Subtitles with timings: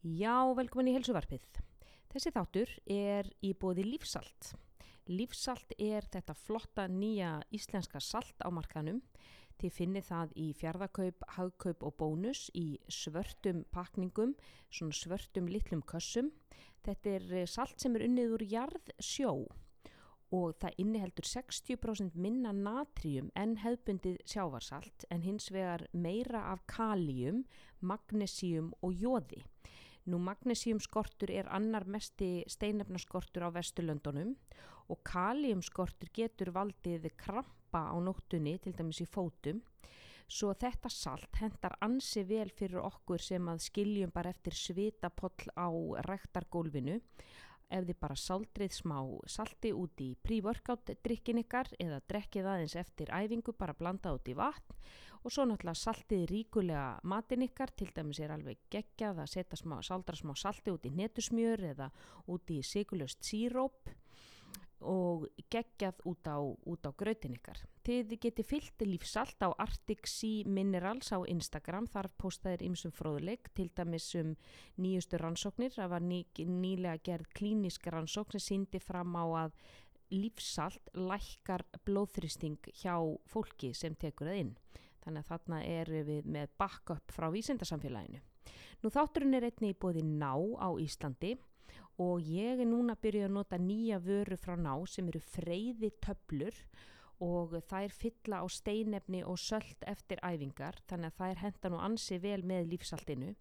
[0.00, 1.42] Já, velkomin í helsuvarpið.
[2.08, 4.54] Þessi þáttur er í bóði lífsalt.
[5.12, 9.02] Lífsalt er þetta flotta nýja íslenska salt á markanum.
[9.60, 14.32] Þið finnir það í fjárðakaup, hagkaup og bónus í svörtum pakningum,
[14.72, 16.32] svona svörtum litlum kössum.
[16.80, 19.34] Þetta er eh, salt sem er unnið úr jarð sjó
[20.32, 27.44] og það inniheldur 60% minna natrium en hefbundið sjávarsalt en hins vegar meira af kalium,
[27.84, 29.44] magnesium og jóði.
[30.10, 34.32] Nú magnesiumskortur er annar mesti steinefnaskortur á Vesturlöndunum
[34.90, 39.60] og kaliumskortur getur valdið krampa á nóttunni, til dæmis í fótum.
[40.30, 45.70] Svo þetta salt hendar ansi vel fyrir okkur sem að skiljum bara eftir svitapoll á
[46.06, 46.98] rektargólfinu
[47.70, 48.98] ef þið bara saldrið smá
[49.30, 54.36] salti út í pre-workout drikkin ykkar eða drekkið aðeins eftir æfingu bara blanda út í
[54.38, 54.76] vatn
[55.20, 59.78] og svo náttúrulega saltið ríkulega matin ykkar til dæmis er alveg geggjað að setja smá,
[59.84, 61.90] saldra smá salti út í netusmjör eða
[62.32, 63.90] út í sigurlöst síróp
[64.80, 67.60] og geggjað út á, á grötin ykkar.
[67.84, 73.68] Þið geti fyllt lífsalt á Arctic Sea Minerals á Instagram, þar postaðir ymsum fróðuleik, til
[73.76, 74.34] dæmis um
[74.80, 75.74] nýjustu rannsóknir.
[75.76, 79.56] Það var ný, nýlega gerð klínisk rannsókn sem síndi fram á að
[80.10, 82.96] lífsalt lækkar blóðþristing hjá
[83.30, 84.56] fólki sem tekur það inn.
[85.04, 88.20] Þannig að þarna er við með backup frá vísindarsamfélaginu.
[88.80, 91.36] Nú þátturinn er einni í bóði ná á Íslandi
[92.00, 95.90] og ég er núna að byrja að nota nýja vöru frá ná sem eru freyði
[96.00, 96.56] töblur
[97.20, 102.16] og þær fylla á steinefni og söld eftir æfingar þannig að þær henda nú ansi
[102.22, 103.34] vel með lífsaltinu.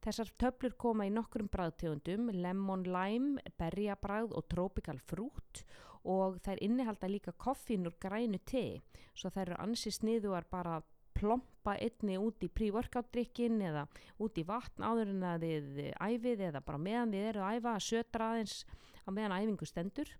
[0.00, 5.64] Þessar töblur koma í nokkrum bræðtegundum, lemon lime, berjabræð og tropical fruit
[6.08, 8.80] og þær innihalda líka koffín úr grænu te
[9.12, 10.80] svo þær eru ansi sniðuar bara
[11.20, 13.86] plompa einni út í pre-workout drikkin eða
[14.24, 17.74] út í vatn áður en að þið æfið eða bara meðan þið eru að æfa
[17.76, 18.56] að sötra aðeins
[19.04, 20.14] á meðan æfingu stendur.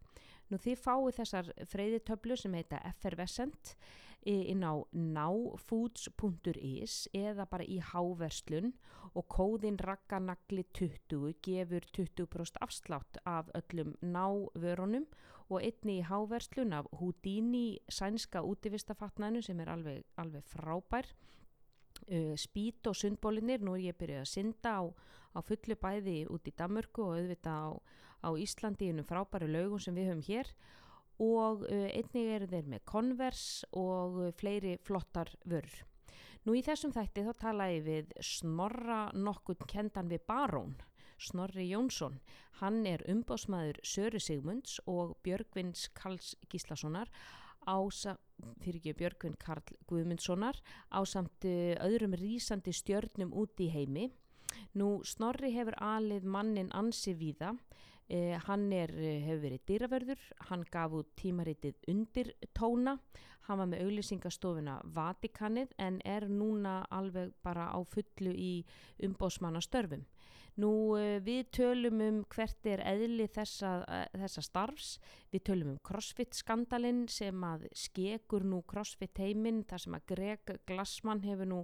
[0.50, 3.76] Nú þið fáið þessar freyðitöflu sem heita Effervescent
[4.26, 8.74] inn á náfoods.is eða bara í háverslun
[9.14, 15.06] og kóðin rakkanagli 20 gefur 20% afslátt af öllum návörunum
[15.48, 21.06] og einni í háverslun af Houdini sænska útivistafatnænu sem er alveg, alveg frábær
[22.08, 24.82] uh, spít og sundbólinir nú er ég byrjuð að synda á,
[25.36, 27.70] á fullu bæði út í Damörku og auðvitað á,
[28.26, 30.52] á Íslandi innum frábæru laugum sem við höfum hér.
[31.20, 35.82] Og uh, einnig eru þeir með Converse og fleiri flottar vörur.
[36.48, 40.78] Nú í þessum þætti þá tala ég við Snorra nokkun kendan við Barón
[41.20, 42.16] Snorri Jónsson.
[42.60, 47.10] Hann er umbásmaður Söru Sigmunds og Björgvins Karls Gíslassonar
[47.66, 48.16] ása,
[48.62, 50.58] fyrir ekki Björgvin Karl Guðmundssonar
[50.92, 54.10] á samt eh, öðrum rýsandi stjörnum út í heimi.
[54.74, 57.54] Nú Snorri hefur alið mannin ansi víða
[58.10, 62.98] Eh, hann er, eh, hefur verið dýravörður, hann gaf út tímaritið undir tóna,
[63.46, 68.64] hann var með auglýsingastofuna Vatikanið en er núna alveg bara á fullu í
[68.98, 70.02] umbósmannastörfum.
[70.60, 74.90] Nú eh, við tölum um hvert er eðli þessa, eh, þessa starfs,
[75.32, 80.54] við tölum um crossfit skandalinn sem að skekur nú crossfit heiminn þar sem að Greg
[80.68, 81.60] Glassman hefur nú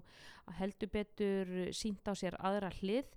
[0.58, 3.08] heldur betur sínt á sér aðra hlið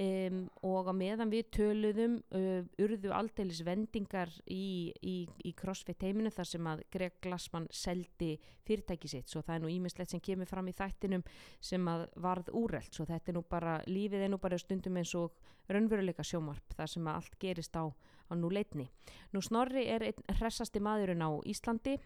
[0.00, 6.32] um, og að meðan við töluðum uh, urðu aldeilis vendingar í, í, í crossfit heiminu
[6.34, 8.34] þar sem að Greg Glassman seldi
[8.66, 9.30] fyrirtæki sitt.
[9.30, 11.24] Svo það er nú ímislegt sem kemur fram í þættinum
[11.60, 15.14] sem að varð úrreld svo þetta er nú bara, lífið er nú bara stundum eins
[15.18, 15.34] og
[15.72, 18.90] raunveruleika sjómarp þar sem að allt gerist á, á nú leitni.
[19.32, 21.96] Nú Snorri er einn hressasti maðurinn á Íslandi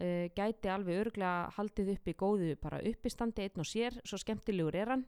[0.00, 4.78] uh, gæti alveg örglega haldið upp í góðu bara uppistandi einn og sér, svo skemmtilegur
[4.78, 5.04] er hann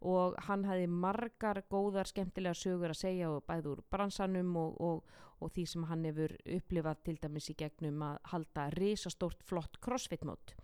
[0.00, 5.16] og hann hafi margar góðar skemmtilegar sögur að segja og bæði úr bransanum og, og,
[5.40, 10.24] og því sem hann hefur upplifað til dæmis í gegnum að halda risastórt flott crossfit
[10.24, 10.54] mót.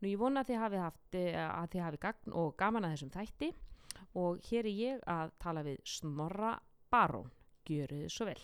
[0.00, 3.14] Nú ég vona að þið hafi haft að þið hafi gagn og gaman að þessum
[3.14, 3.54] þætti
[4.20, 6.58] og hér er ég að tala við Snorra
[6.92, 7.32] Barón.
[7.64, 8.42] Gjöru þið svo vel.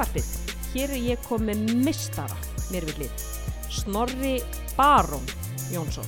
[0.00, 0.28] Helsuvarpið.
[0.72, 2.36] Hér er ég komið mistara
[2.70, 3.24] mér við hlið.
[3.70, 4.36] Snorri
[4.76, 5.26] Barón
[5.70, 6.06] Jónsson.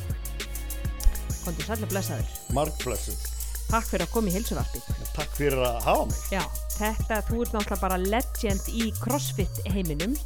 [1.43, 2.31] Kondur sællega blessaður.
[2.55, 3.19] Markblessuð.
[3.69, 4.87] Takk fyrir að koma í heilsuvarpið.
[5.17, 6.23] Takk fyrir að hafa mig.
[6.33, 6.43] Já,
[6.79, 10.17] þetta, þú ert náttúrulega bara legend í crossfit heiminum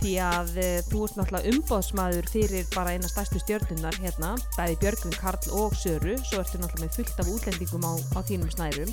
[0.00, 5.16] því að uh, þú ert náttúrulega umbóðsmaður fyrir bara eina stærstu stjörnunar hérna, bæði Björgvin,
[5.20, 8.92] Karl og Söru, svo ertu náttúrulega með fullt af útlendingum á, á þínum snærum.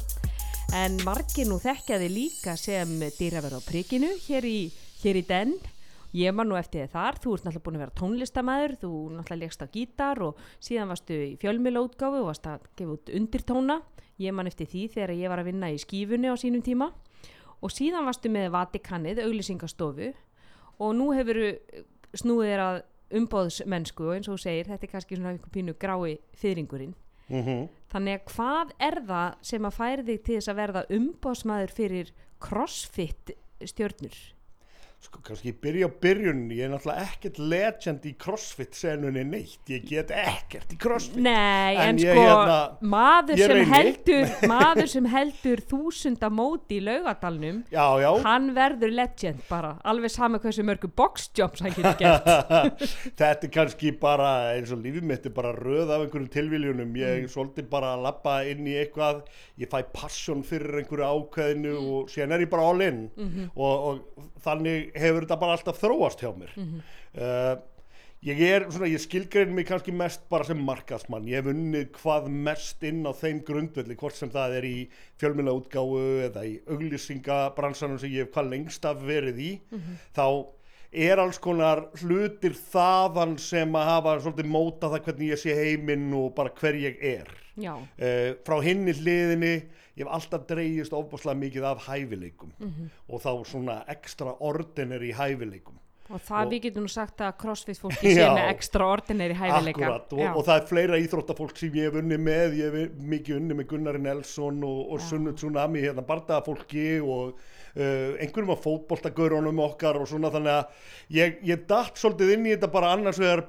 [0.72, 2.88] En margir nú þekkjaði líka sem
[3.18, 4.70] dýraverð á prikinu hér í,
[5.02, 5.52] hér í den.
[6.16, 9.64] Ég man nú eftir þar, þú ert náttúrulega búin að vera tónlistamæður, þú náttúrulega legst
[9.64, 13.78] á gítar og síðan varstu í fjölmjölaútgáfu og varst að gefa út undirtóna.
[14.24, 16.88] Ég man eftir því þegar ég var að vinna í skífunni á sínum tíma
[17.60, 20.14] og síðan varstu með Vatikanið, auglýsingastofu
[20.80, 21.44] og nú hefur
[22.16, 22.82] snúið þér að
[23.20, 26.96] umbóðsmennsku og eins og segir, þetta er kannski svona einhver pínu grái fyrringurinn.
[27.30, 31.72] Mm Þannig að hvað er það sem að færi þig til þess að verða umbóðsmaður
[31.76, 33.34] fyrir crossfit
[33.68, 34.16] stjörnur?
[35.02, 39.88] Sko kannski byrja á byrjun, ég er náttúrulega ekkert legend í crossfit senunni neitt, ég
[39.90, 41.16] get ekkert í crossfit.
[41.26, 47.64] Nei, en, En sko hérna, maður, sem heldur, maður sem heldur þúsunda móti í laugadalnum
[47.74, 52.30] Já, já, hann verður legend bara alveg sama hversu mörgu boxjumps hann getur gert
[53.24, 57.24] þetta er kannski bara eins og lífið mitt er bara röð af einhverjum tilviljunum, ég
[57.26, 57.34] Mm.
[57.34, 59.26] svolítið bara að lappa inn í eitthvað,
[59.60, 63.50] ég fæ passion fyrir einhverju ákveðinu og síðan er ég bara all in Mhm.
[63.58, 66.56] og, og þannig hefur þetta bara alltaf þróast hjá mér.
[66.58, 66.82] Mhm.
[67.18, 67.56] Uh,
[68.22, 72.30] ég er svona, ég skilgrein mig kannski mest bara sem markasmann, ég hef unnið hvað
[72.30, 74.78] mest inn á þeim grundvelli, hvort sem það er í
[75.22, 79.52] fjölmjöla útgáfu eða í auglýsingabransanum sem ég hef hvað lengst af verið í,
[80.14, 80.26] þá
[80.92, 86.14] er alls konar hlutir þaðan sem að hafa svolítið móta það hvernig ég sé heiminn
[86.14, 87.28] og bara hver ég er.
[87.98, 89.54] Uh, frá hinni hliðinni,
[89.98, 92.52] ég hef alltaf dreigist ofbáslega mikið af hæfileikum
[93.10, 95.78] og þá svona ekstra ordinary hæfileikum.
[96.12, 100.38] og það Og- við getum sagt að crossfit fólki sé með extraordinary hæfileika Akkurat, og,
[100.38, 103.68] og það er fleira íþróttafólk sem ég hef unni með, ég hef mikið unni með
[103.70, 105.00] Gunnari Nelson og, og.
[105.00, 107.38] Sunnu Tsunami, hérna barndagafólki og
[107.78, 110.66] uh, einhverjum af fótboltagörunum okkar og svona þannig að
[111.16, 113.46] ég, ég datt svolítið inn í þetta bara annars vegar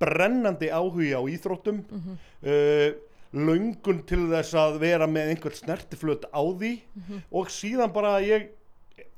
[0.00, 2.16] brennandi áhugi á íþróttum, Mhm.
[2.44, 2.90] uh,
[3.32, 6.72] löngun til þess að vera með einhvern snertiflöt á því.
[6.96, 7.22] Mhm.
[7.32, 8.48] og síðan bara ég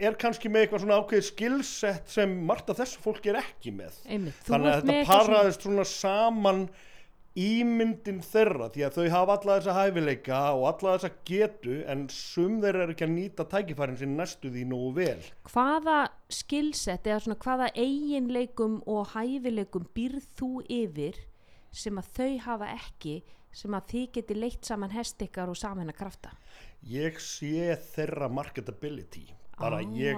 [0.00, 3.98] er kannski með eitthvað svona ákveðið skillset sem margt af þessu fólki er ekki með.
[4.08, 6.62] Einmitt, þannig að þetta paraðist svona saman
[7.38, 12.56] ímyndin þeirra því að þau hafa alla þessa hæfileika og alla þessa getu en sum
[12.64, 15.20] þeirra er ekki að nýta tækifærin sem næstu því nógu vel.
[15.52, 15.98] Hvaða
[16.32, 21.20] skillset eða svona hvaða eiginleikum og hæfileikum býrð þú yfir
[21.70, 23.20] sem að þau hafa ekki
[23.52, 26.32] sem að þið geti leitt saman hest ykkar og saman að krafta
[26.86, 29.26] ég sé þeirra marketability
[29.60, 29.92] bara Ah.
[29.92, 30.16] ég,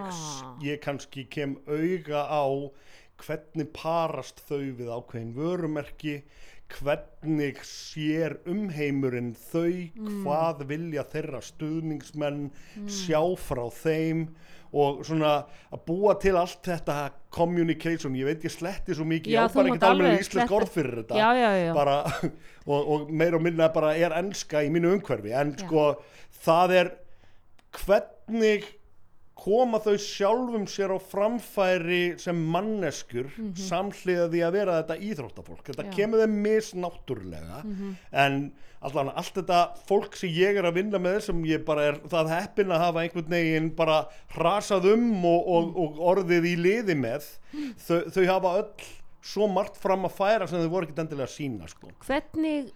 [0.63, 2.47] ég kannski kem auga á
[3.23, 6.23] hvernig parast þau við ákveðin vörumerki
[6.73, 9.91] hvernig sér umheimurinn þau,
[10.23, 12.47] hvað vilja þeirra stuðningsmenn
[12.91, 14.27] sjá frá þeim
[14.73, 15.33] og svona
[15.69, 16.97] að búa til allt þetta
[17.33, 20.09] communication, ég veit ég sletti svo mikið, Já, ég á þú bara mátt ekki alveg
[20.09, 21.19] alveg íslensk orð fyrir þetta.
[21.21, 21.97] Já, já, bara,
[22.73, 25.35] og, og meir og minna bara er enska í mínu umhverfi.
[25.37, 25.87] En sko
[26.47, 26.93] það er
[27.83, 28.65] hvernig
[29.39, 35.87] koma þau sjálfum sér á framfæri sem manneskur samhliða því að vera þetta íþróttafólk þetta.
[35.89, 35.95] Já.
[35.97, 37.63] Kemur þeim misnáttúrulega
[38.13, 42.01] en allan allt þetta fólk sem ég er að vinna með sem ég bara er
[42.11, 44.01] það heppin að hafa einhvern veginn bara
[44.35, 47.29] hrasað um og, og, og orðið í liði með
[47.87, 48.91] þau, þau hafa öll
[49.23, 51.93] svo margt fram að færa sem þau voru ekkert endilega að sína sko.
[52.03, 52.73] hvernig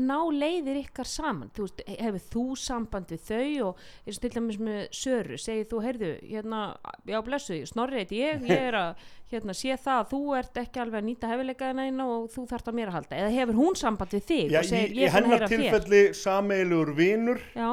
[0.00, 1.50] ná leiðir ykkar saman?
[1.52, 5.68] Þú veist, hefur þú samband við þau og eins og til dæmis með Söru segir
[5.70, 6.62] þú, heyrðu, hérna
[7.08, 10.80] já blessu, snorri heiti ég, ég er að hérna, sé það að þú ert ekki
[10.82, 13.20] alveg að nýta hefileikaðina eina og þú þarft að mér að halda.
[13.20, 15.36] Eða hefur hún samband við þig Já, og segir, í, ég í er að hennar
[15.36, 15.60] heyra þér.
[15.60, 17.44] tilfelli sameilugur vinur.
[17.54, 17.68] Já,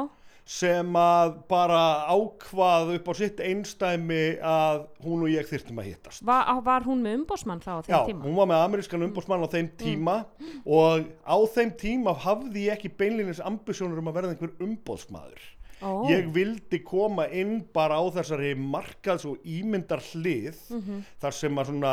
[0.47, 6.23] sem að bara ákvað upp á sitt einstæmi að hún og ég þyrftum að hittast.
[6.27, 8.23] Var, var hún með umbósmann þá á þeim Já, tíma?
[8.23, 10.15] hún var með amerískan umbósmann á þeim tíma
[10.63, 15.43] og á þeim tíma hafði ég ekki beinlínis ambisjónur um að verða einhver umbóðsmaður
[15.83, 21.03] Ó, ég vildi koma inn bara á þessari markaðs og ímyndar hlið Mhm.
[21.21, 21.91] þar sem að svona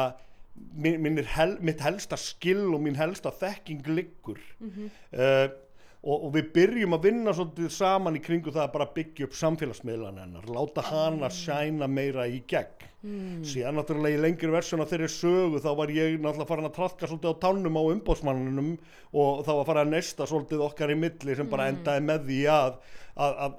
[0.72, 4.38] min, minnir hel, mitt helsta skill og mín helsta þekking liggur.
[4.62, 4.90] Mhm.
[5.12, 5.48] uh,
[6.04, 9.36] og, og við byrjum að vinna svolítið saman í kringu það að bara byggja upp
[9.38, 12.90] samfélagsmiðlan hennar láta hana sæna meira í gegn.
[13.04, 16.76] Mm, síðan náttúrulega í lengri versjón af þeirri sögu þá var ég náttúrulega farin að
[16.78, 18.70] trafka svolítið á tánum á umbóðsmannunum
[19.12, 22.40] og það var farin að nesta svolítið okkar í milli sem bara endaði með því
[22.52, 22.78] að,
[23.14, 23.58] að, að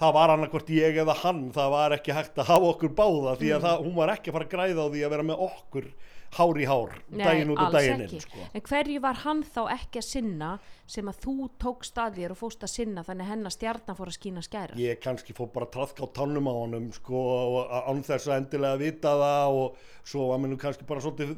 [0.00, 1.46] það var annarkvort ég eða hann.
[1.56, 4.38] Það var ekki hægt að hafa okkur báða því að það, hún var ekki að
[4.38, 5.90] fara að græða á því að vera með okkur
[6.36, 8.44] hár í hár daginn út og daginn inn sko.
[8.54, 10.50] En hverju var hann þá ekki að sinna
[10.86, 14.10] sem að þú tókst að þér og fóst að sinna þannig að hennar stjarnan fór
[14.12, 14.76] að skína skæra?
[14.78, 18.28] ég kannski fór bara að traðka á tannum á honum sko, og á- án þess
[18.28, 21.36] að endilega vita það og svo mér nú kannski bara svolítið,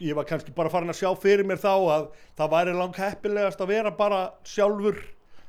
[0.00, 2.08] ég var kannski bara farin að sjá fyrir mér þá að
[2.38, 5.00] það væri langt heppilegast að vera bara sjálfur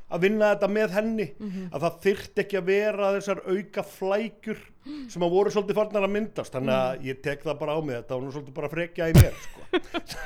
[0.09, 1.27] að vinna þetta með henni
[1.69, 4.61] að það þyrfti ekki að vera þessar auka flækjur
[5.09, 6.53] sem að voru svolítið farnar að myndast.
[6.55, 9.15] Þannig að ég tek það bara á mig þetta var nú svolítið bara frekja í
[9.19, 9.65] mér sko.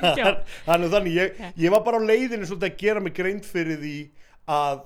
[0.68, 3.98] Þannig þannig ég, ég var bara á leiðinu svolítið að gera mig greint fyrir því
[4.54, 4.84] að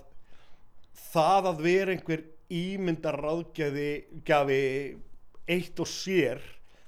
[1.13, 3.91] það að vera einhver ímyndar ráðgjafi
[4.27, 4.63] gafi
[5.49, 6.43] eitt og sér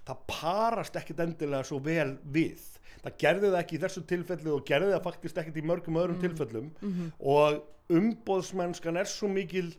[0.09, 2.61] það parast ekkit endilega svo vel við.
[3.01, 6.19] Það gerði það ekki í þessu tilfellu og gerði það faktist ekkit í mörgum öðrum
[6.21, 6.73] tilfellum.
[7.21, 9.73] Og umbóðsmennskan er svo mikil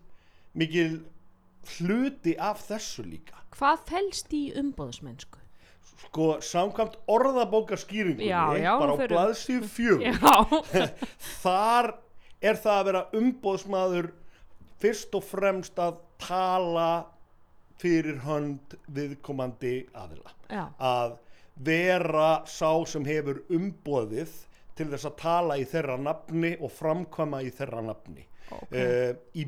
[0.57, 0.99] mikil
[1.77, 3.37] hluti af þessu líka.
[3.55, 5.37] Hvað felst í umbóðsmennsku?
[6.01, 10.89] sko samkvæmt orðabókarskýringunni bara á förum- blaðstíð fjögur
[11.43, 11.91] þar
[12.41, 14.07] er það að vera umbóðsmaður
[14.81, 16.87] fyrst og fremst að tala
[17.81, 20.33] fyrir hönd viðkomandi aðila.
[20.49, 21.15] Já, að
[21.61, 24.33] vera sá sem hefur umbóðið
[24.75, 28.71] til þess að tala í þeirra nafni og framkvæma í þeirra nafni ok.
[28.71, 29.47] uh, í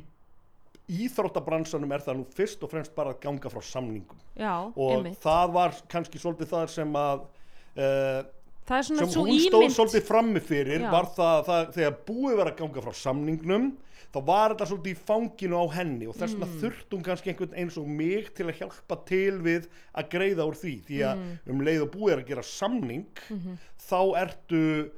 [1.08, 5.20] íþróttabransanum er það nú fyrst og fremst bara að ganga frá samningum já, og einmitt.
[5.24, 7.24] það var kannski svolítið það sem að
[7.80, 8.24] uh,
[8.64, 9.10] Það sem hún
[9.44, 9.74] stóð ímynd.
[9.76, 10.92] svolítið frammi fyrir Já.
[10.94, 13.66] var það, það þegar búið verið að ganga frá samningnum
[14.14, 16.60] þá var þetta svolítið í fanginu á henni og þess vegna Mm.
[16.62, 19.68] þurfti hún kannski einhvern eins og mig til að hjálpa til við
[20.00, 21.40] að greiða úr því því að Mm.
[21.50, 23.58] um leið og búið er að gera samning Mhm.
[23.90, 24.92] þá ertu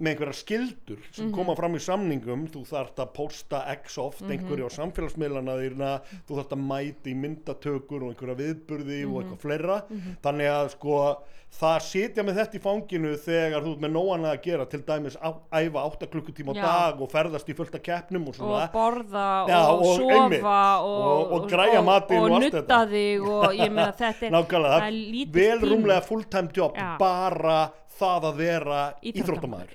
[0.00, 1.12] með einhverja skildur Mhm.
[1.16, 2.48] sem koma fram í samningum.
[2.52, 4.30] Þú þarft að posta x oft Mhm.
[4.30, 9.14] einhverju á samfélagsmiðlana þýrna þú þarft að mæta í myndatökur og einhverja viðburði Mhm.
[9.14, 9.82] og eitthvað fleira.
[10.22, 11.16] Þannig að sko
[11.56, 15.16] það sitja með þetta í fanginu þegar þú ert með nóana að gera til dæmis
[15.16, 18.64] á, æfa 8 klukkutíma á dag og ferðast í fullta keppnum og svona.
[18.64, 23.54] Og borða Já, og, og sofa og, Og- og græja matinn og nutta þig og
[23.54, 24.32] ég meina þetta er,
[24.92, 26.98] er vel rúmlega fulltime job Já.
[26.98, 28.80] bara það að vera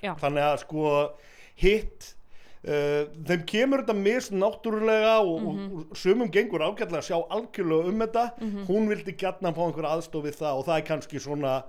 [0.02, 0.14] já.
[0.20, 0.88] þannig að sko
[1.56, 2.14] hitt
[2.62, 5.78] Uh, þeim kemur þetta mis náttúrulega og, Mhm.
[5.90, 8.66] og sumum gengur ágætlega að sjá algjörlega um þetta Mhm.
[8.68, 11.64] hún vildi gætna fá einhver aðstof við það og það er kannski svona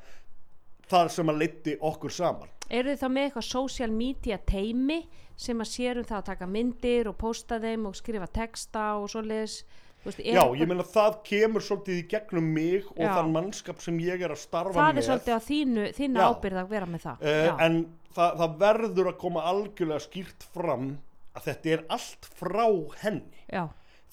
[0.87, 5.57] það sem að leiti okkur saman eru þið þá með eitthvað social media teimi sem
[5.57, 9.63] að sér um það að taka myndir og posta þeim og skrifa texta og svoleiðis
[10.05, 13.13] veist, Já, eitthvað- ég meina það kemur svolítið í gegnum mig og Já.
[13.17, 14.97] þann mannskap sem ég er að starfa það með.
[14.97, 17.21] er svolítið á þínu, þínu ábyrð að vera með það.
[17.21, 17.77] Uh, en
[18.15, 20.89] það, það verður að koma algjörlega skýrt fram
[21.35, 22.67] að þetta er allt frá
[23.03, 23.39] henni.
[23.51, 23.63] Já,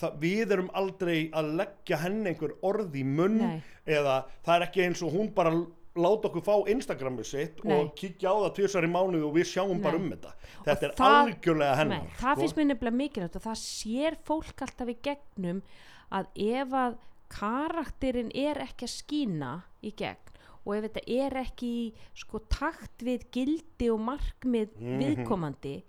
[0.01, 3.63] það, við erum aldrei að leggja henni einhver orð í munn Nei.
[3.87, 5.51] eða það er ekki eins og hún bara
[5.97, 7.75] láta okkur fá Instagramið sitt Nei.
[7.81, 10.05] og kíkja á það tvisar í mánuð og við sjáum bara Nei.
[10.07, 10.33] um þetta
[10.65, 12.41] þetta er það- algjörlega hennar Nei, það sko.
[12.41, 15.63] finnst mér nefnilega mikilvægt og það sér fólk alltaf í gegnum
[16.13, 16.97] að ef að
[17.29, 19.51] karakterinn er ekki að skína
[19.83, 20.27] í gegn
[20.67, 21.73] og ef þetta er ekki
[22.15, 24.99] sko takt við gildi og markmið Mhm.
[25.01, 25.83] viðkomandi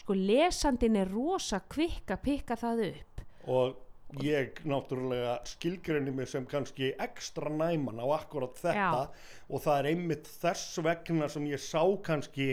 [0.00, 3.76] sko lesandin er rosa kvikk að pikka það upp og
[4.22, 9.08] ég náttúrulega skilgreini mig sem kannski ekstra næman á akkurat þetta Já.
[9.48, 12.48] og það er einmitt þess vegna sem ég sá kannski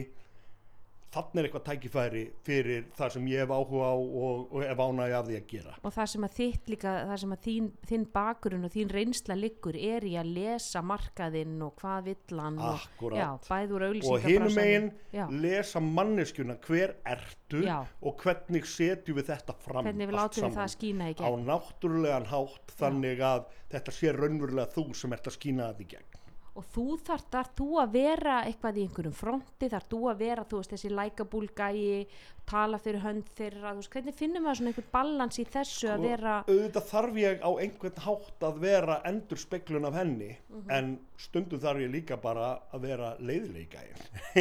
[1.12, 5.16] þannig er eitthvað tækifæri fyrir það sem ég hef áhuga á og, og hef ánægi
[5.18, 8.06] af því að gera og það sem að þitt líka það sem að þín, þinn
[8.16, 12.88] bakurinn og þín reynsla liggur er í að lesa markaðinn og hvað vill hann og,
[13.18, 14.56] já, bæður og hinum auðlýsingabrassanum.
[14.62, 15.26] megin Já.
[15.46, 17.78] lesa manneskjuna hver ertu Já.
[18.02, 21.46] og hvernig setjum við þetta fram hvernig við látum við það skína í á gegn
[21.52, 26.11] náttúrulegan hátt þannig að þetta sé raunverulega þú sem ert að skína þetta í gegn
[26.56, 30.44] og þú þarf, þarf þú að vera eitthvað í einhverjum fronti, þarf þú að vera
[30.52, 32.08] þú veist þessi lækabúl gæi
[32.52, 36.08] tala fyrir hönd þeirra, veist hvernig finnum við svona einhvern balans í þessu að og
[36.10, 40.72] vera auðvitað þarf ég á einhvern hátt að vera endur speklun af henni Mhm.
[40.76, 43.94] en stundum þarf ég líka bara að vera Hvernig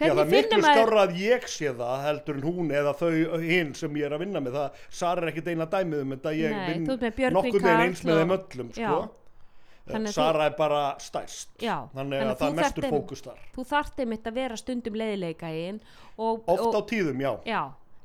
[0.00, 3.96] það er miklu skárra að ég sé það heldur en hún eða þau hinn sem
[3.96, 4.52] ég er að vinna með.
[4.58, 6.84] Það Sara er ekkit eina dæmið um þetta ég Nei, vinn
[7.38, 8.98] nokkuð veginn eins með þeim öllum sko.
[9.96, 11.52] Þannig Sara er bara stærst.
[11.60, 13.44] Já, þannig þannig að að það þú er mestur fókus þar.
[13.56, 15.80] þú þarft einmitt að vera stundum leiðileikaðin
[16.16, 17.32] og, oft og á tíðum, já.
[17.48, 17.62] Já,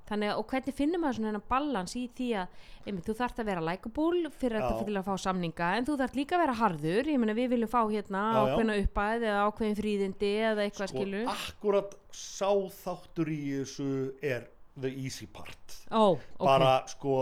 [0.09, 3.47] þannig að og hvernig finnum maður svona balans í því að einmitt, þú þarft að
[3.49, 6.57] vera lækabúl fyrir að þetta fyrir að fá samninga en þú þarft líka að vera
[6.59, 10.91] harður, ég meina við viljum fá hérna Já, ákveðna uppæð eða ákveðin fríðindi eða eitthvað
[10.91, 12.51] sko, skilu akkurat sá
[12.83, 13.89] þáttur í þessu
[14.21, 15.77] er the easy part.
[15.89, 17.17] Ó, ok, bara sko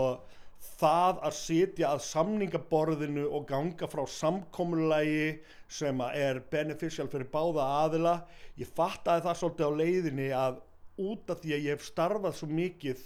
[0.80, 5.40] það að sitja að samningaborðinu og ganga frá samkomulagi
[5.70, 8.14] sem er beneficial fyrir báða aðila
[8.60, 10.62] ég fattaði það svolítið á leiðinni að
[11.04, 13.02] út af því að ég hef starfað svo mikið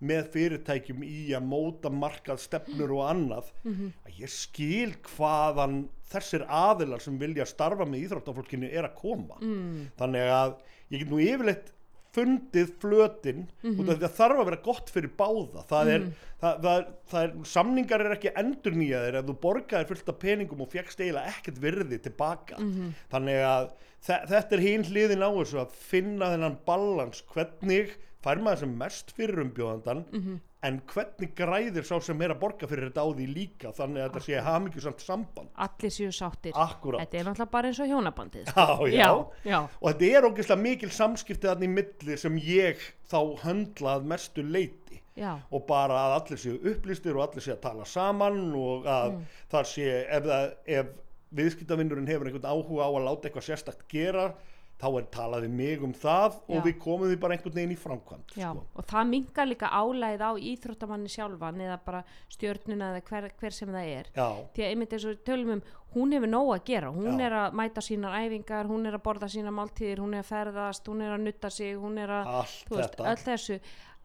[0.00, 3.50] með fyrirtækjum í að móta markað stefnur og annað
[4.06, 9.90] að ég skil hvaðan þessir aðilar sem vilja starfa með íþróttafólkinu er að koma mm.
[10.00, 10.56] þannig að
[10.90, 11.72] ég get nú yfirleitt
[12.16, 15.62] fundið flötin út af því að þarf að vera gott fyrir báða.
[15.70, 16.06] Það er,
[16.40, 20.64] það, það, það er samningar er ekki endur nýjaðir ef þú borgaðir fullt af peningum
[20.64, 22.58] og fjekkst eiginlega ekkert virði tilbaka.
[23.12, 23.70] Þannig að
[24.08, 27.22] þe- þetta er hinn hliðin á þessu að finna þennan balans.
[27.34, 30.04] Hvernig fær maður sem mest fyrir umbjóðandan
[30.62, 34.08] en hvernig græðir sá sem er að borga fyrir þetta á því líka þannig að
[34.10, 37.00] þetta sé hamingjusamt samband allir séu sáttir Akkúrat.
[37.06, 39.10] þetta er náttúrulega bara eins og hjónabandið Já, já.
[39.48, 44.44] já, og þetta er ógeðslega mikil samskipti þannig í milli sem ég þá höndlað mestu
[44.44, 45.32] leiti já.
[45.50, 49.24] og bara að allir séu upplýstir og allir séu að tala saman og að Mm.
[49.50, 49.88] það sé
[50.18, 50.28] ef,
[50.66, 50.92] ef
[51.40, 54.28] viðskiptavinnurinn hefur einhvern áhuga á að láta eitthvað sérstakt gera
[54.80, 56.54] þá er talað við mig um það Já.
[56.54, 58.62] og við komum því bara einhvern veginn í framkvæmt sko.
[58.74, 62.00] og það mingar líka álæð á íþróttamanni sjálfan eða bara
[62.32, 64.10] stjörnuna eða hver, hver sem það er.
[64.16, 65.62] Já, því að einmitt eins og tölum um
[65.94, 67.26] hún hefur nóg að gera, hún Já.
[67.26, 70.90] er að mæta sínar æfingar, hún er að borða sínar máltíðir hún er að ferðast,
[70.90, 73.60] hún er að nutta sig hún er að, allt þú veist, öll þessu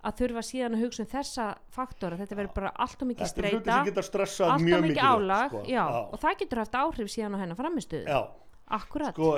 [0.05, 3.77] að þurfa síðan að hugsa um þessa faktora, þetta verður bara allt og mikið streyta
[3.81, 5.61] allt og mikið álag sko.
[6.11, 8.19] og það getur haft áhrif síðan á hennar framistuðu Já,
[8.77, 9.37] akkurat, sko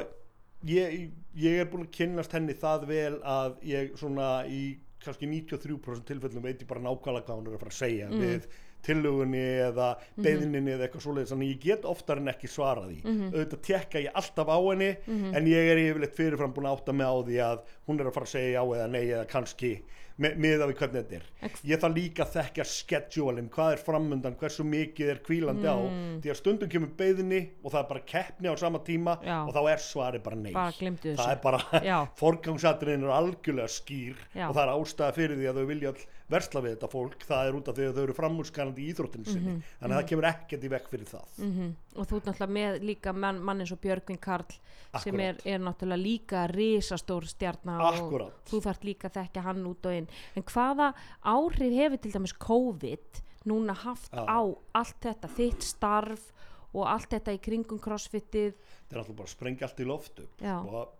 [0.66, 6.04] ég, ég er búin að kynnast henni það vel að ég svona í kannski 93%
[6.10, 8.20] tilfellum veit ég bara nákvæmlega hvað hún er að fara að segja Mm.
[8.24, 8.48] við
[8.88, 10.24] tillögunni eða Mhm.
[10.24, 13.32] beðninni eða eitthvað svoleiðis þannig ég get oftar en ekki svarað því Mhm.
[13.34, 14.98] auðvitað tekka ég alltaf á henni
[15.36, 18.14] en ég er yfirleitt fyrirfram búin að átta mig á því að hún er að
[18.14, 19.82] fara að segja já eða nei eða kannski
[20.18, 24.36] me miða við hvernig þetta er ég þarf líka að þekkja schedulin hvað er framundan,
[24.40, 26.20] hversu mikið er kvílandi á Mm.
[26.24, 29.38] því að stundum kemur beðinni og það er bara keppni á sama tíma Já.
[29.48, 34.16] og þá er svari bara nei bara glimtu það er bara, forgangsatriðin er algjörlega skýr
[34.36, 34.48] Já.
[34.50, 37.50] og það er ástæða fyrir því að þau vilja all versla við þetta fólk, það
[37.50, 40.28] er út af því að þau eru framúrskanandi í íþróttinu sinni, þannig að það kemur
[40.28, 41.28] ekkert í vekk fyrir það.
[41.38, 41.70] Mhm.
[41.98, 44.58] og þú ert náttúrulega með líka mann, mann eins og Björgvin Karl
[45.00, 49.86] sem er, er náttúrulega líka risastór stjarnar og þú þarft líka að þekkja hann út
[49.86, 50.10] og inn.
[50.36, 54.26] En hvaða áhrif hefur til dæmis COVID núna haft Já.
[54.28, 54.40] á
[54.76, 56.34] allt þetta, þitt starf
[56.74, 58.54] og allt þetta í kringum crossfitið?
[58.54, 60.58] Þetta er alltaf bara að sprengja allt í loftu Já.
[60.60, 60.92] og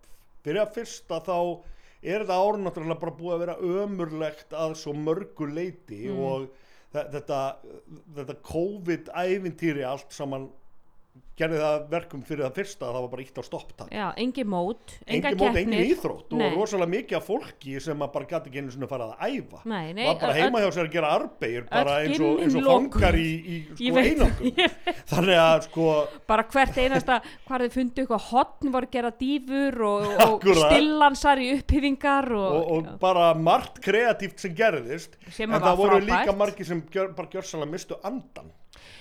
[0.42, 1.36] fyrir að fyrsta þá
[2.02, 6.18] er þetta árun náttúrulega bara búið að vera ömurlegt að svo mörgu leiti Mm.
[6.20, 6.48] og
[6.94, 7.40] þe- þetta,
[8.16, 10.48] þetta COVID-ævintýri allt saman
[11.38, 14.48] gerði það verkum fyrir það fyrsta að það var bara ítt á stopptak já, engin
[14.50, 16.48] mót, enga engin mót, engin keppnir íþrótt og Nei.
[16.56, 19.92] rosalega mikið af fólki sem að bara gæti ekki einu svona farað að æfa Nei,
[19.94, 22.56] nei, var bara öll- heima hjá sér að gera arbeigir bara öll eins og, eins
[22.58, 22.98] og gymnin lokuð.
[22.98, 25.86] fangar í, í Ég sko veit, einangum ég þannig að sko
[26.32, 30.64] bara hvert einasta hvar þið fundu eitthvað hotn voru að gera dýfur og, og Akkúrat.
[30.72, 35.80] stillansar í upphyfingar og, og, og bara margt kreatíft sem gerðist Sem en var það
[35.84, 36.10] voru frábært.
[36.10, 38.50] líka margir sem gjör, bara gjörsalega mistu andan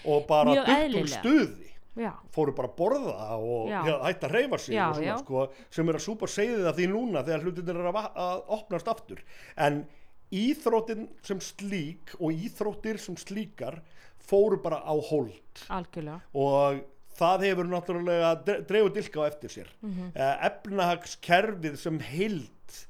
[0.08, 1.18] og bara Mjög duttum eðlilega.
[1.18, 3.82] stuði já, fóru bara að borða og Já.
[4.06, 6.88] hætta að reyfa sig Já, og svona, sko, sem er að súpa segðið af því
[6.92, 9.24] núna þegar hlutin er að, að opnast aftur.
[9.58, 9.86] En
[10.32, 13.82] íþróttin sem slík og íþróttir sem slíkar
[14.28, 15.64] fóru bara á hold.
[15.72, 16.22] Algjörlega.
[16.36, 16.82] Og
[17.18, 19.70] það hefur náttúrulega dre- dreifur dilka á eftir sér.
[19.82, 20.12] Mm Mhm.
[20.50, 22.82] efnahagskerfið sem heild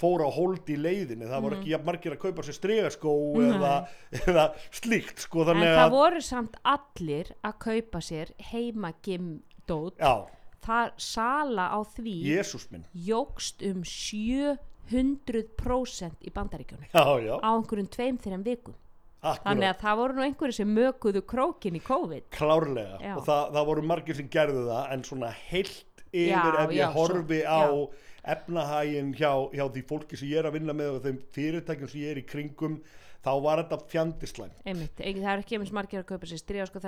[0.00, 1.26] fór á hold í leiðinni.
[1.30, 3.74] Það voru ekki jafn margir að kaupa sér stregaskó eða,
[4.24, 9.96] eða slíkt sko en þannig það að voru samt allir að kaupa sér heimagimdót.
[10.64, 12.16] Það sala á því
[13.06, 16.30] jógst um 700% í
[17.20, 18.74] já, á einhverjum tveim þeirra vikum.
[19.24, 22.24] Þannig akkurat að það voru nú einhverju sem mökuðu krókin í COVID.
[22.34, 22.96] Klárlega.
[23.00, 23.14] Já.
[23.16, 26.82] og það, það voru margir sem gerðu það en svona heilt yfir Já, ef ég
[26.82, 27.60] já, horfi svo- á.
[28.24, 32.00] Efnahægin hjá, hjá því fólki sem ég er að vinna með og þeim fyrirtækjum sem
[32.04, 32.78] ég er í kringum
[33.24, 36.66] þá var þetta fjandislæm einmitt, Ein- það er ekki eins margir að kaupa sér stríða
[36.68, 36.82] sko,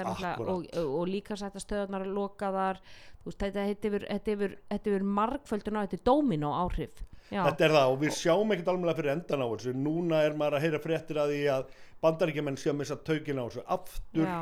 [0.44, 2.80] og, og, líka sætta stöðunar lokaðar
[3.24, 3.66] þú veist, þetta
[4.12, 7.02] þetta hefur margföldun á þetta er dóminó áhrif.
[7.26, 9.72] Já, Þetta er það og við sjáum ekkert alveg fyrir endan á þessu.
[9.74, 11.72] Núna er maður að heyra fréttir að því að
[12.04, 14.28] bandaríkjumenn sé að missa taukin á þessu aftur.
[14.28, 14.36] já,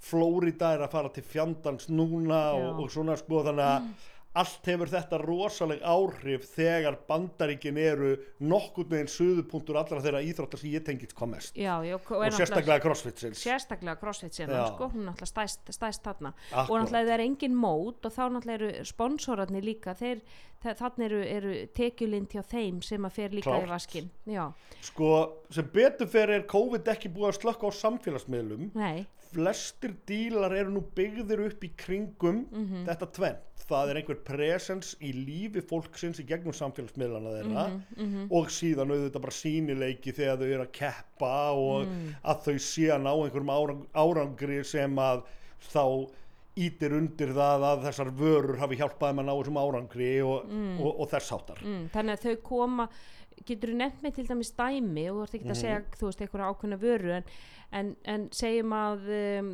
[0.00, 3.90] Flórida er að fara til fjandans núna og, og svona sko þannig að
[4.38, 8.12] allt hefur þetta rosaleg áhrif þegar bandaríkin eru
[8.46, 12.36] nokkurn veginn suðupunktur allra þeirra íþróttar sem ég tengist hvað mest já, já, og, og
[12.36, 14.44] sérstaklega crossfitsins sérstaklega crossfit Já.
[14.44, 16.84] sinna, sko, hún er náttúrulega stæst, stæst þarna og Akkúrat.
[16.84, 20.22] náttúrulega það er engin mót og þá náttúrulega eru sponsorarnir líka þeir,
[20.62, 23.66] þa- þarna eru, eru tekjulind hjá þeim sem að fer líka Klárt.
[23.66, 24.46] í vaskin já,
[24.80, 25.10] sko
[25.50, 30.70] sem betur fyrir er COVID ekki búið að slökka á samfélagsmiðlum nei, flestir dílar eru
[30.78, 32.86] nú byggðir upp í kringum Mhm.
[32.86, 37.66] þetta tvennt það er einhver presens í lífi fólksins í gegnum samfélagsmiðlana þeirra.
[37.96, 42.88] Mhm, og síðan auðvitað bara sínileiki þegar þau eru að keppa og að þau sé
[42.90, 45.22] að ná einhverjum árang, árangri sem að
[45.70, 45.84] þá
[46.60, 50.90] ítir undir það að þessar vörur hafi hjálpað þeim að ná þessum árangri og, og,
[50.90, 52.86] og þess áttar mm, þannig að þau koma
[53.46, 55.54] getur þú nefnt með til dæmis dæmi og þú ert ekki Mhm.
[55.54, 57.24] að segja, þú veist, einhverja ákveðna vöru en,
[57.72, 59.08] en, en segjum að
[59.40, 59.50] um,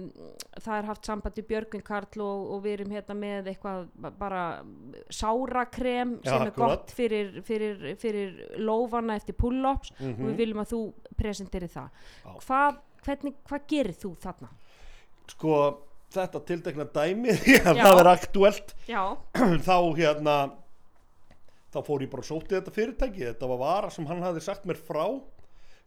[0.60, 4.10] það er haft samband í Björgvin Karl og, og við erum hérna með eitthvað ba-
[4.10, 4.42] bara
[5.10, 6.56] sárakrem sem er akkurat.
[6.56, 10.26] gott fyrir, fyrir, fyrir lófana eftir pull-ups og Mhm.
[10.30, 10.80] við viljum að þú
[11.16, 11.88] presenterir það
[12.24, 12.38] Já.
[12.46, 14.48] hvað, hvernig, hvað gerir þú þarna?
[15.28, 15.78] sko
[16.12, 17.32] þetta tiltekna dæmi
[17.64, 18.74] það er aktuelt
[19.66, 20.52] þá hérna
[21.76, 23.24] þá fór ég bara og sótti þetta fyrirtæki.
[23.30, 25.06] Þetta var vara sem hann hafði sagt mér frá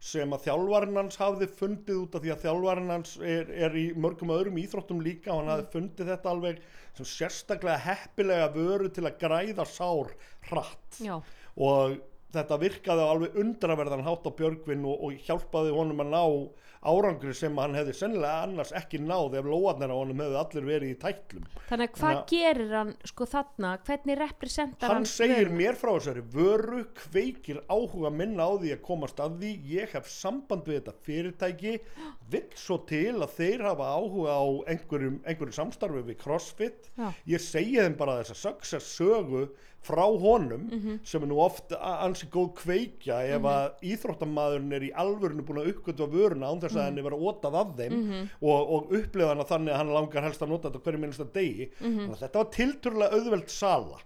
[0.00, 3.82] sem að þjálfarinn hans hafði fundið út af því að þjálfarinn hans er, er í
[4.00, 6.62] mörgum öðrum íþróttum líka og hann hafði fundið þetta alveg
[6.96, 10.14] sem sérstaklega heppilega vöru til að græða sár
[10.48, 11.02] hratt.
[11.04, 11.18] Já,
[11.60, 11.98] og
[12.32, 16.24] þetta virkaði á alveg undraverðan hátt á Björgvin og, og hjálpaði honum að ná
[16.80, 20.92] árangri sem hann hefði sennilega annars ekki náð ef lóarnir á honum hefði allir verið
[20.94, 21.44] í tætlum.
[21.68, 25.58] Þannig að hvað Þannig að- gerir hann sko þarna, hvernig representar hann hann segir vöruna?
[25.60, 29.52] mér frá þessari vöru kveikir áhuga minna á því að komast að því.
[29.76, 31.74] Ég hef samband við þetta fyrirtæki.
[32.30, 36.88] Vill svo til að þeir hafa áhuga á einhverjum, einhverjum samstarfi við CrossFit.
[36.96, 37.12] Já.
[37.26, 39.50] ég segi þeim bara þessa success sögu
[39.82, 40.98] frá honum Mhm.
[41.04, 45.70] sem er nú oft ansi góð kveikja ef að íþróttamaðurinn er í alvörinu búin að
[45.72, 49.72] uppgötva vöruna án þess að henni vera ótað af þeim og, og upplifa hana þannig
[49.72, 51.98] að hann langar helst að nota þetta hverju minnsta degi Mhm.
[51.98, 53.98] þannig að þetta var tilturlega auðveld sala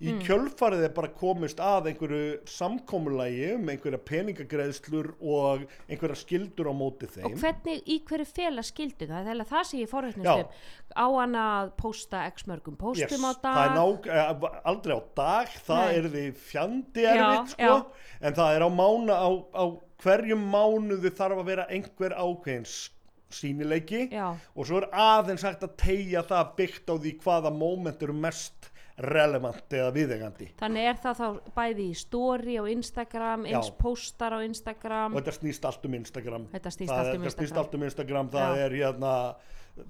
[0.00, 0.20] í Mm.
[0.24, 7.04] kjölfarið er bara komist að einhverju samkomulagi um einhverja peningagreðslur og einhverja skildur á móti
[7.04, 9.92] og þeim hvernig, í hverju fela skildu það er það sem ég Já.
[9.92, 10.54] forréttnist um.
[10.96, 13.74] Á hann að posta x mörgum postum á dag?
[13.76, 15.96] nák, eh, aldrei á dag það Nei.
[15.98, 19.64] er því fjandi erfitt sko, en það er á mánu á, á
[20.00, 22.88] hverjum mánuði þarf að vera einhver ákveðins
[23.30, 28.02] sínileiki Já, og svo er aðeins hægt að tegja það byggt á því hvaða móment
[28.02, 28.69] eru mest
[29.00, 33.76] relevant eða viðegandi þannig er það þá bæði í story á Instagram, eins Já.
[33.80, 37.36] postar á Instagram og þetta snýst allt um Instagram Þetta snýst það, allt um þetta
[37.36, 37.64] snýst Instagram.
[37.64, 38.64] allt um Instagram það Já.
[38.66, 39.14] er hérna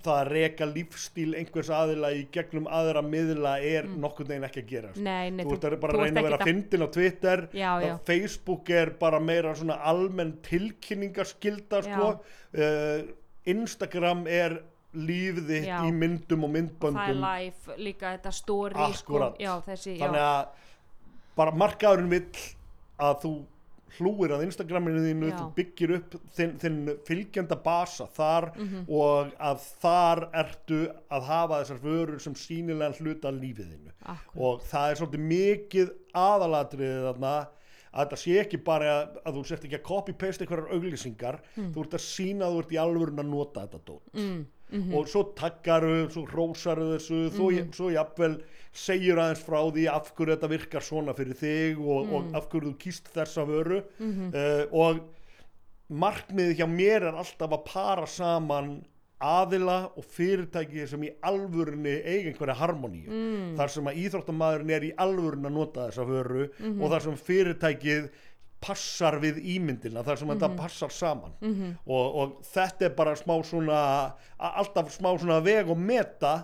[0.05, 4.69] það að reka lífstíl einhvers aðila í gegnum aðra miðla er nokkurn veginn ekki að
[4.75, 5.03] gera Mm.
[5.07, 7.95] Nei, nei, þú ert bara að reyna að vera að fyndin á Twitter Já, já.
[8.07, 12.11] Facebook er bara meira svona almenn tilkynningaskylda sko.
[12.55, 13.03] uh,
[13.47, 14.61] Instagram er
[14.95, 15.79] lífið þitt Já.
[15.87, 18.99] í myndum og það er myndböndum live, líka þetta story Akkúrat.
[18.99, 20.47] sko, já, þessi, þannig að
[21.37, 22.45] bara markaðurinn vill
[23.01, 23.33] að þú
[23.99, 25.37] hlúir að Instagraminu þínu, Já.
[25.39, 26.77] þú byggir upp þinn, þinn
[27.07, 28.85] fylgjenda basa þar Mhm.
[28.89, 33.91] og að þar ertu að hafa þessar vörur sem sínilega hluta lífið þínu.
[34.07, 37.33] Akkur, og það er svolítið mikið aðalatriðið þarna
[37.91, 41.41] að þetta sé ekki bara að, að þú sért ekki að copy-paste einhverjar auglýsingar.
[41.57, 44.13] Þú ert að sína að þú ert í alvörun að nota þetta dót.
[44.15, 48.41] Mm, mhm, og svo taggaru, svo rósaru þessu svo, svo jafnvel
[48.73, 52.13] segir aðeins frá því af hverju þetta virkar svona fyrir þig og, Mm.
[52.15, 53.83] og af hverju þú kýst þessa vöru.
[53.99, 55.01] Mhm, uh, og
[55.91, 58.85] markmiðið hjá mér er alltaf að para saman
[59.21, 63.11] aðila og fyrirtæki sem í alvörunni eiga einhverja harmoníu.
[63.11, 66.81] Mm, þar sem að íþróttamæðurinn er í alvörun að nota þessa vöru Mhm.
[66.83, 68.09] og þar sem fyrirtækið
[68.61, 71.33] passar við ímyndina þar sem þetta passar saman.
[71.41, 73.79] Mhm, og, og þetta er bara smá svona
[74.39, 76.35] alltaf smá svona veg og meta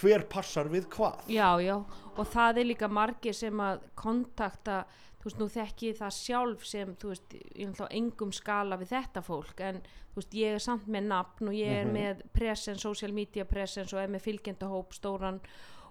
[0.00, 1.24] hver passar við hvað.
[1.32, 1.76] Já, já.
[2.16, 4.84] Og það er líka margir sem að kontakta,
[5.20, 8.76] þú veist, nú þekki það sjálf sem, þú veist, ég er náttúrulega á engum skala
[8.78, 9.80] við þetta fólk, en
[10.12, 11.96] þú veist, ég er samt með nafn og ég er Mhm.
[11.96, 15.40] með presence, social media presence og er með fylgjendahóp stóran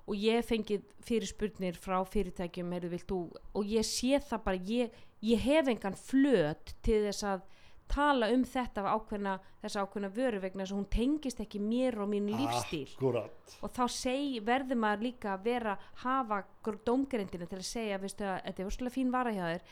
[0.06, 3.20] og ég fengið fyrirspurnir frá fyrirtækjum, vilt þú
[3.58, 7.46] og ég sé það bara, ég, ég hef engan flöt til þess að
[7.91, 12.00] tala um þetta af ákveðna þessa ákveðna vöru vegna þess að hún tengist ekki mér
[12.02, 13.58] og mín lífstíl Akkurat.
[13.62, 16.41] og þá seg, verður maður líka að vera hafa
[16.88, 19.68] dómgrindina til að segja að þetta er úrslega fín vara hjá þér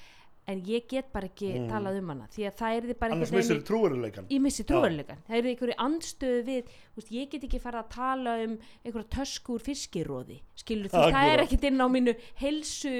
[0.47, 1.67] en ég get bara ekki Mm.
[1.71, 4.63] talað um hana því að það er þið bara annars missir veginn trúveruleikan ég missi
[4.67, 8.58] trúveruleikan, það er einhverju andstöðu við, þú veist, ég get ekki fara að tala um
[8.84, 12.93] einhverja tösku úr fiskiróði skilur þú, það er ekkit inn á mínu helsu,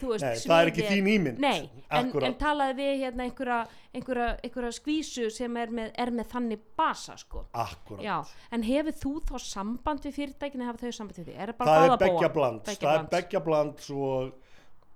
[0.00, 1.38] þú veist, Nei, það er ekki þín ímynd.
[1.38, 3.60] Nei, en, en talaði við hérna einhverja,
[3.94, 7.44] einhverja, einhverja skvísu sem er með, er með þannig basa sko.
[8.00, 8.18] Já,
[8.50, 11.34] en hefur þú þá samband við fyrirtækinu, hafa þau samband við því?
[11.36, 12.32] Er það bara það er bóa?
[12.34, 14.32] bland það er beggja bland og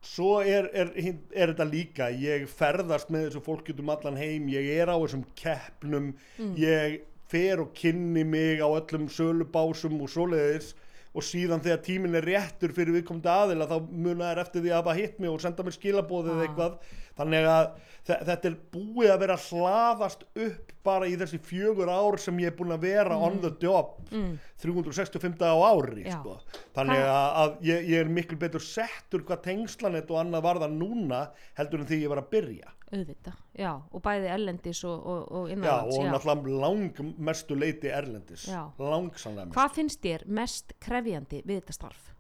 [0.05, 0.91] svo er, er,
[1.33, 4.97] er þetta líka ég ferðast með þessu fólk út um allan heim ég er á
[5.01, 6.55] þessum keppnum Mm.
[6.61, 7.01] ég
[7.33, 10.75] fer og kynni mig á öllum sölubásum og svoleiðis
[11.15, 14.81] og síðan þegar tíminn er réttur fyrir viðkomandi aðila þá muna þær eftir því að
[14.83, 16.45] hafa hitt mig og senda mér skilabóðið Ah.
[16.45, 16.79] eitthvað
[17.19, 17.67] þannig að
[18.09, 22.37] þe- þetta er búið að vera að hlaðast upp bara í þessi fjögur ár sem
[22.43, 24.39] ég er búin að vera on the job Mm.
[24.61, 26.19] 365 daga á ári Já.
[26.21, 26.39] sko.
[26.75, 31.31] þannig að, að ég, ég er miklu betur settur hvað tengslanett og annað varða núna
[31.57, 35.49] heldur en því ég var að byrja Auðvitað, já, og bæði ellendis og, og, og
[35.49, 36.11] já, innanlands, og já.
[36.13, 38.61] náttúrulega lang mestu leiti erlendis Já.
[38.79, 42.14] langsamlega mest Hvað finnst þér mest krefjandi við þetta starf?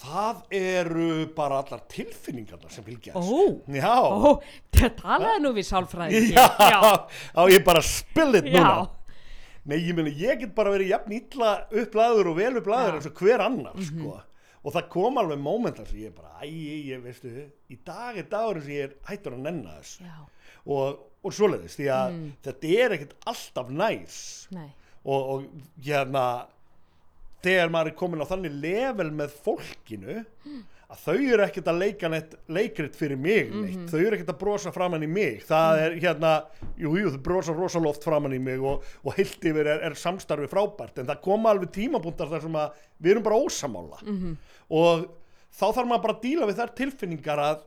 [0.00, 3.36] Það eru bara allar tilfinningarna sem fylgja þessu.
[3.36, 4.32] Ó, já, ó,
[4.76, 6.32] það talaði nú við sálfræðingi.
[6.34, 6.80] já,
[7.36, 8.88] á ég bara spillit já, núna
[9.70, 12.96] Nei, ég meni, ég get bara verið jafn illa upplæður og vel upplæður Já.
[12.96, 14.14] eins og hver annar, sko.
[14.64, 16.48] Og það kom alveg mómentar sem ég bara, æ,
[16.88, 17.28] ég, veistu,
[17.68, 20.06] í dag er dagur sem ég er hættur að nenna þessu.
[20.08, 20.16] já,
[20.64, 22.32] Og, og svoleiðis, því að Mm.
[22.48, 24.16] þetta er ekkert alltaf næs.
[24.56, 24.66] nei,
[25.04, 25.44] Og, og
[25.84, 26.24] hérna,
[27.42, 30.24] þegar maður er komin á þannig level með fólkinu,
[30.90, 33.86] að þau eru ekkert að leika neitt leikrit fyrir mig neitt, Mhm.
[33.88, 36.32] þau eru ekkert að brosa framann í mig, það er hérna
[36.76, 40.48] jú, jú, þau brosa rosaloft framann í mig og, og heilt yfir er, er samstarfi
[40.50, 40.98] frábært.
[40.98, 42.72] En það koma alveg tímabúntar þar sem að
[43.02, 44.36] við erum bara ósamála Mhm.
[44.70, 45.06] og
[45.54, 47.60] þá þarf maður bara að díla við þær tilfinningar að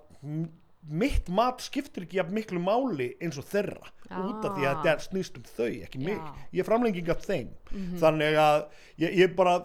[0.89, 4.83] mitt mat skiptir ekki jafn miklu máli eins og þeirra út af því að Ah.
[4.83, 6.33] þetta snýst um þau, ekki mig Já.
[6.53, 7.49] ég er framlenging af þeim
[8.01, 8.65] þannig að
[8.99, 9.55] ég, ég er bara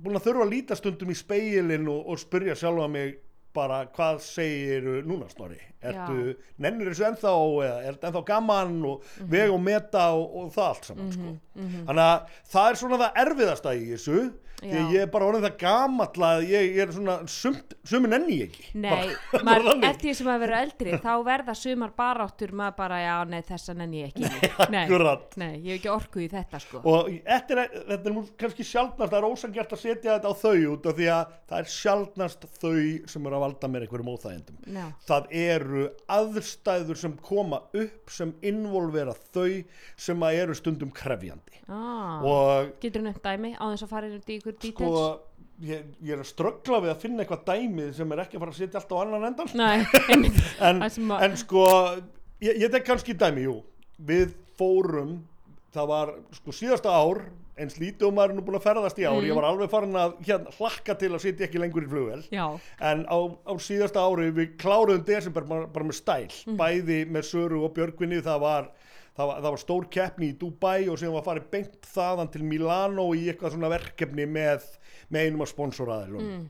[0.00, 3.18] búin að þurfa að líta stundum í speilin og, og spyrja sjálfa mig
[3.56, 5.60] bara hvað segir núna snorri
[5.90, 7.34] ertu, nennir þessu ennþá
[7.66, 11.36] eða er þetta ennþá gaman og veg og meta og, og það allt saman sko.
[11.60, 14.18] þannig að það er svona það erfiðasta í þessu
[14.56, 18.70] því ég er bara orðin það gamall að ég, ég er svona sumin enni ekki
[18.80, 19.10] nei,
[19.44, 23.38] maður, eftir því sem að vera eldri, þá verða sumar baráttur maður bara, já, nei,
[23.46, 24.30] þessa nenni ég ekki.
[24.72, 25.36] Nei, Akkurat.
[25.40, 26.80] nei, ég hef ekki orku í þetta, sko.
[26.88, 27.44] og er,
[27.76, 31.10] þetta er kannski sjaldnast það er ósangjart að setja þetta á þau út af því
[31.12, 32.74] að það er sjaldnast þau
[33.12, 35.75] sem eru að valda mér einhverjum óþægendum það eru
[36.12, 39.62] aðstæður sem koma upp sem involvera þau
[40.06, 41.62] sem að eru stundum krefjandi.
[41.66, 45.24] Ah, og getur nefnt dæmi á þess að fara inn í ykkur sko details?
[45.66, 48.54] ég, ég er að ströggla við að finna eitthvað dæmi sem er ekki að fara
[48.54, 49.78] að setja allt á annan endan Nei,
[50.68, 50.84] en,
[51.16, 51.64] en sko
[52.44, 53.56] ég, ég tek kannski dæmi, jú.
[53.96, 55.18] Við fórum
[55.74, 59.04] það var sko síðasta ár eins lítið og maður er nú búin að ferðast í
[59.08, 59.26] ár Mm.
[59.30, 62.46] ég var alveg farin að hérna, hlakka til að sitja ekki lengur í flugvel Já,
[62.80, 66.56] en á, á síðasta ári við kláruðum desember bara, bara með stæl Mm.
[66.60, 68.68] bæði með Söru og Björgvinni það var,
[69.16, 72.42] það var, það var stór keppni í Dubai og síðan var farið beint þaðan til
[72.44, 74.62] Milano í eitthvað svona verkefni með,
[75.10, 76.46] með einum af sponsoraðilum Mm.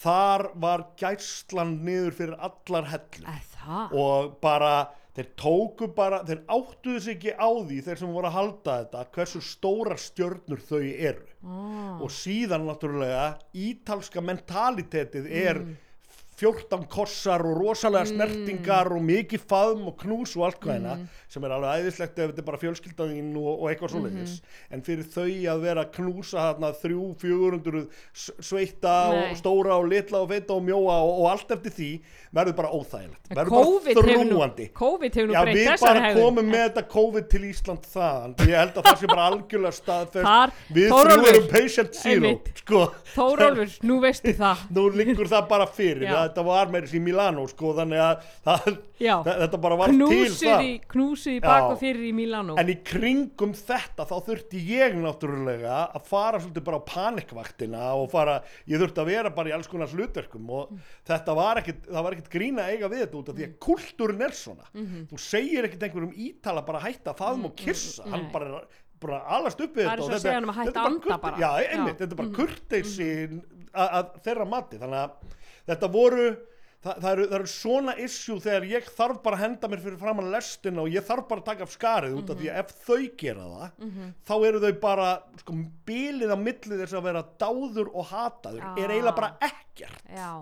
[0.00, 3.92] þar var gæslan niður fyrir allar það.
[3.92, 8.36] og bara þeir tóku bara, þeir áttuðu sig ekki á því þeir sem voru að
[8.38, 15.76] halda þetta hversu stórar stjörnur þau eru Ah, og síðan náttúrulega ítalska mentalitetið er Mm.
[16.40, 21.06] 14 kossar og rosalega snertingar og mikið faðm og knús og allt hvað Mm.
[21.30, 24.72] sem er alveg æðislegt ef þetta er bara fjölskyldaðinn og, og eitthvað svoleiðis Mm-hmm.
[24.74, 27.76] en fyrir þau að vera að knúsa þarna þrjú, fjögurundur
[28.14, 29.30] sveita Nei.
[29.32, 31.90] og stóra og litla og feita og mjóa og, og allt eftir því
[32.34, 35.58] verður bara óþægilegt En verður COVID bara hefur nú, þrúandi COVID hefur nú Já, breytt
[35.58, 36.22] við þessari bara hegðun.
[36.24, 40.26] komum með þetta COVID til Ísland þaðan ég held að það sé bara algjörlega staðfest
[40.30, 42.82] Þar, við þrjú erum patient zero sko
[43.14, 44.64] Þórólfur, nú veistu það.
[44.78, 46.14] nú liggur það bara fyrir Já.
[46.30, 48.80] Þetta var meira í Milano sko þannig að það,
[49.28, 52.56] þetta bara var til knúsið það í, knúsið í bak og fyrir í Milano.
[52.60, 58.10] en í kringum þetta þá þurfti ég náttúrulega að fara svolítið bara á panikvaktina og
[58.12, 58.38] fara,
[58.70, 60.74] ég þurfti að vera bara í alls konar hlutverkum og
[61.08, 64.22] þetta var ekkit það var ekkit grína eiga við þetta út af því að kultúrin
[64.26, 64.68] er svona.
[64.74, 65.08] Mhm.
[65.10, 68.32] þú segir ekkit einhverjum ítala bara hætta faðum og kissa, hann nei.
[68.32, 68.68] bara er
[69.00, 70.80] bara alast upp við Það er þetta og þetta- þetta
[71.96, 73.10] þetta er bara kurteisi
[73.72, 75.38] að, að þeirra mati þannig að
[75.70, 76.28] þetta voru
[76.80, 79.98] það, það, eru, það eru svona issue þegar ég þarf bara að henda mér fyrir
[80.00, 82.40] framann lestina og ég þarf bara að taka af skarið út af Mhm.
[82.40, 85.08] því að ef þau gera það þá eru þau bara
[85.42, 85.58] sko,
[85.90, 88.74] bilið á milli þess að vera dáður og hataður Ah.
[88.80, 90.32] er eiginlega bara ekkert Já,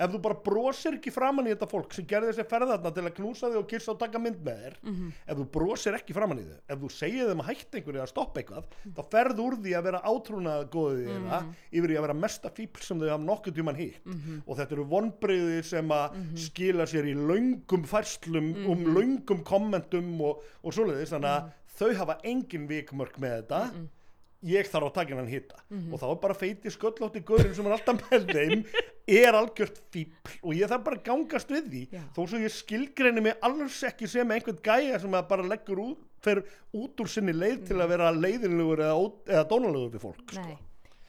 [0.00, 3.14] ef þú bara brosir ekki framann í þetta fólk sem gerði þessi ferðarna til að
[3.18, 5.12] knúsa þig og kissa og taka mynd með þér Mhm.
[5.28, 8.08] ef þú brosir ekki framann í þau ef þú segir þeim að hætta einhverju að
[8.14, 8.64] stoppa eitthvað
[8.96, 11.54] þá ferð úr því að vera átrúnað góðið þeirra Mhm.
[11.72, 14.00] yfir í að vera mesta fíbl sem þau hafa nokkuð tíman hitt
[14.46, 16.36] og þetta eru vonbreyði sem að Mhm.
[16.36, 21.44] skila sér í löngum færslum um löngum kommentum og, og svoleiðis þannig Mhm.
[21.44, 23.70] að þau hafa engin vikmörk með þetta
[24.42, 25.92] ég þarf að taka hennan hitta Mhm.
[25.92, 28.64] og þá er bara feiti sköllótti gaurinn sem er alltaf með þeim
[29.08, 32.00] er algjört fíbl og ég þarf bara að gangast við því Já.
[32.16, 36.42] þó svo ég skilgreini mig alls ekki sem einhvern gæja sem bara leggur út fer
[36.74, 40.42] út úr sinni leið til að vera leiðinlegur eða, eða dónalegur við fólk sko.
[40.42, 40.58] Nei,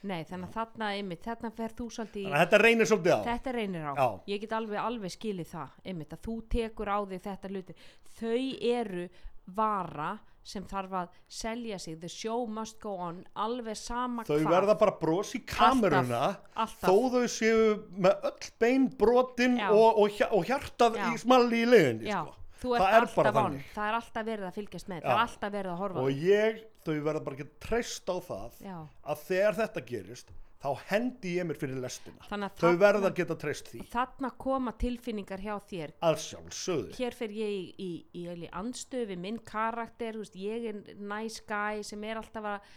[0.04, 3.52] nei, þannig að þarna einmitt, þarna fer þú svolítið í þetta reynir svolítið á Þetta
[3.54, 4.08] reynir á, Já.
[4.28, 7.76] ég get alveg, alveg skilið það, einmitt, að þú tekur á þig þetta hluti.
[8.20, 8.42] Þau
[8.72, 9.10] eru
[9.56, 10.12] vara
[10.44, 14.48] sem þarf að selja sig, the show must go on, alveg sama þau hvað.
[14.56, 16.22] verða bara bros í kameruna
[16.56, 16.82] alltaf.
[16.82, 17.68] þó þau séu
[18.02, 21.06] með öll bein brotin og, og, og hjartað Já.
[21.14, 22.24] í smalli í leiðinni Já,
[22.58, 22.74] sko.
[22.74, 23.70] Það er bara alltaf þannig.
[23.76, 25.06] það er alltaf verið að fylgjast með, Já.
[25.06, 26.06] það er alltaf verið að horfa.
[26.08, 28.78] og ég, þau verða bara ekki treyst á það Já.
[29.14, 32.22] að þegar þetta gerist þá hendi ég mér fyrir lestina.
[32.30, 33.80] Þannig þau þarna- verða að geta treyst því.
[33.90, 36.94] Þarna koma tilfinningar hjá þér, að sjálfsögðu.
[37.00, 41.82] Hér fer ég í, í, í, í anstöfi minn karakter, veist, ég er nice guy
[41.88, 42.72] sem er alltaf að,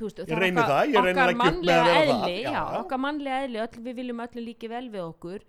[0.00, 2.50] veist, Ég reyni það, ég reyni okkar ekki upp með að vera það, eðli, já,
[2.50, 5.46] já, okkar mannlega eðli, öll, við viljum öllum líki vel við okkur,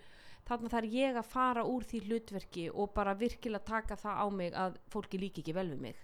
[0.52, 4.54] þannig þarf ég að fara úr því hlutverki og bara virkilega taka það á mig
[4.54, 5.96] að fólki líki ekki vel við mig.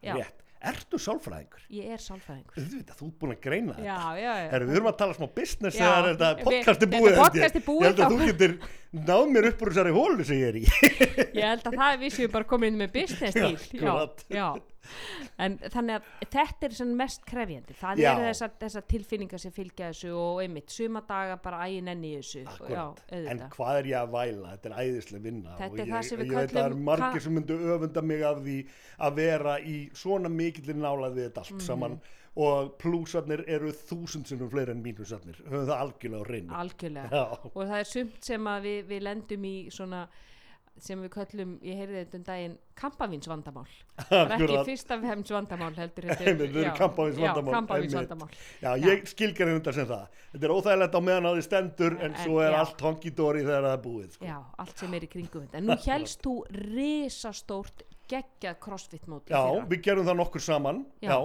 [0.00, 1.62] Já, rétt, ertu sálfræðingur?
[1.70, 2.56] ég er sálfræðingur.
[2.58, 4.48] Auðvitað, þú ert búin að greina þetta Já, já, já.
[4.52, 7.64] Herru, við erum að tala smá business Já, þegar þetta podcast er búið podcast er
[7.68, 8.56] búið, Ég held að þá- þú getur
[9.08, 10.64] náð mér upp úr þessari hólu sem ég er í
[11.38, 13.68] Ég held að það er við séum bara komin inn með business.
[13.72, 13.94] Já,
[14.32, 14.48] já.
[15.38, 17.76] En þannig að þetta er mest krefjandi.
[17.78, 18.10] Það Já.
[18.12, 22.12] eru þessar, þessar tilfinningar sem fylgja þessu og einmitt suma daga bara ægin enn í
[22.18, 22.44] þessu.
[22.46, 25.90] Akkurat, Já, en hvað er ég að væla þetta er æðislega vinna Þetta og ég,
[26.18, 28.58] við ég veit að það eru margir sem myndu öfunda mig af því
[29.08, 31.66] að vera í svona mikillir nálað við þetta allt Mhm.
[31.66, 32.00] saman
[32.38, 37.10] og plúsarnir eru þúsund sinnum fleiri en mínusarnir höfum það algjörlega á reynu Algjörlega.
[37.10, 37.24] Já.
[37.54, 40.08] Og það er sumt sem við, við lendum í svona
[40.84, 43.66] sem við köllum, ég heyrði þetta um daginn kampavínsvandamál.
[44.08, 44.68] Það er ekki Akkurat.
[44.68, 48.28] fyrst af heims vandamál heldur þetta eru kampavínsvandamál, Já, kampavínsvandamál.
[48.62, 52.12] Já, ég skilgar þetta sem það þetta er óþægilegt á meðan á því stendur en
[52.12, 52.58] En- svo er já.
[52.62, 54.24] allt honky-dory þegar það er búið sko.
[54.30, 55.58] Já, allt sem er í kringum þetta.
[55.62, 56.34] En nú helst þú
[56.92, 61.18] risastórt geggjað crossfit mót í Já, við gerum það nokkur saman Já,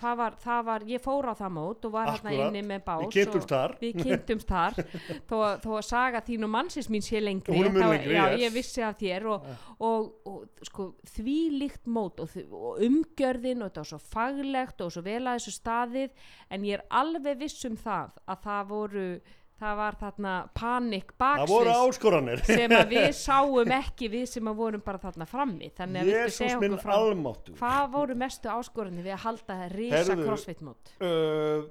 [0.00, 3.02] Það var, það var, ég fór á það mót og var hérna inni með bás
[3.04, 3.74] Við kynntumst þar.
[3.80, 4.78] Við kynntumst þar
[5.28, 8.44] þó, þó að saga þín og mannsins mín sé lengri lengri, Já, yes.
[8.44, 13.70] ég vissi af þér og, og, og, sko, því líkt mót og, og umgjörðin og
[13.70, 17.68] þetta var svo faglegt og svo vel að þessu staðið en ég er alveg viss
[17.68, 19.06] um það að það voru
[19.60, 22.42] það var þarna panik baksins áskoranir.
[22.48, 25.70] sem að við sáum ekki við sem að vorum bara þarna frammi.
[25.76, 30.02] Þannig að segja minn okkur almáttu hvað voru mestu áskorunni við að halda það risa
[30.02, 30.92] Heyrðu, crossfit mót?
[31.04, 31.64] uh,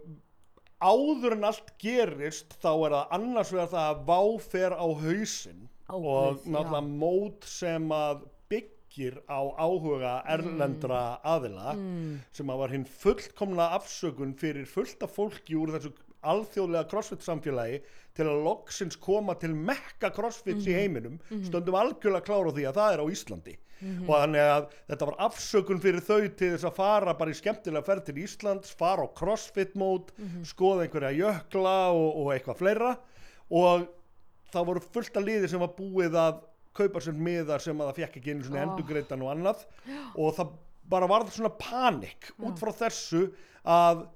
[0.80, 4.22] áður en allt gerist þá er það annars vegar það að vá
[4.52, 6.92] fer á hausinn Ó, og náttúrulega já.
[7.02, 8.22] mót sem að
[8.54, 15.18] byggir á áhuga erlendra aðila mm, sem að var hinn fullkomna afsökun fyrir fullt af
[15.18, 15.92] fólki úr þessu
[16.24, 17.82] alþjóðlega crossfit samfélagi
[18.16, 20.70] til að loksins koma til mekka crossfits Mhm.
[20.70, 23.58] í heiminum stöndum algjörlega klára því að það er á Íslandi.
[23.80, 27.86] Og þannig að þetta var afsökun fyrir þau til þess að fara bara í skemmtilega
[27.86, 30.10] ferð til Íslands, fara á crossfit mót
[30.44, 32.98] skoða einhverja jökla og, og eitthvað fleira.
[33.50, 33.88] Og
[34.52, 36.42] það voru fullt af liði sem var búið að
[36.76, 38.68] kaupa sér miðar sem að það fekk ekki einu svona Oh.
[38.68, 39.64] endurgreitan og annað.
[40.20, 40.52] Og það
[40.90, 43.32] bara varð svona panik út frá þessu
[43.64, 44.08] að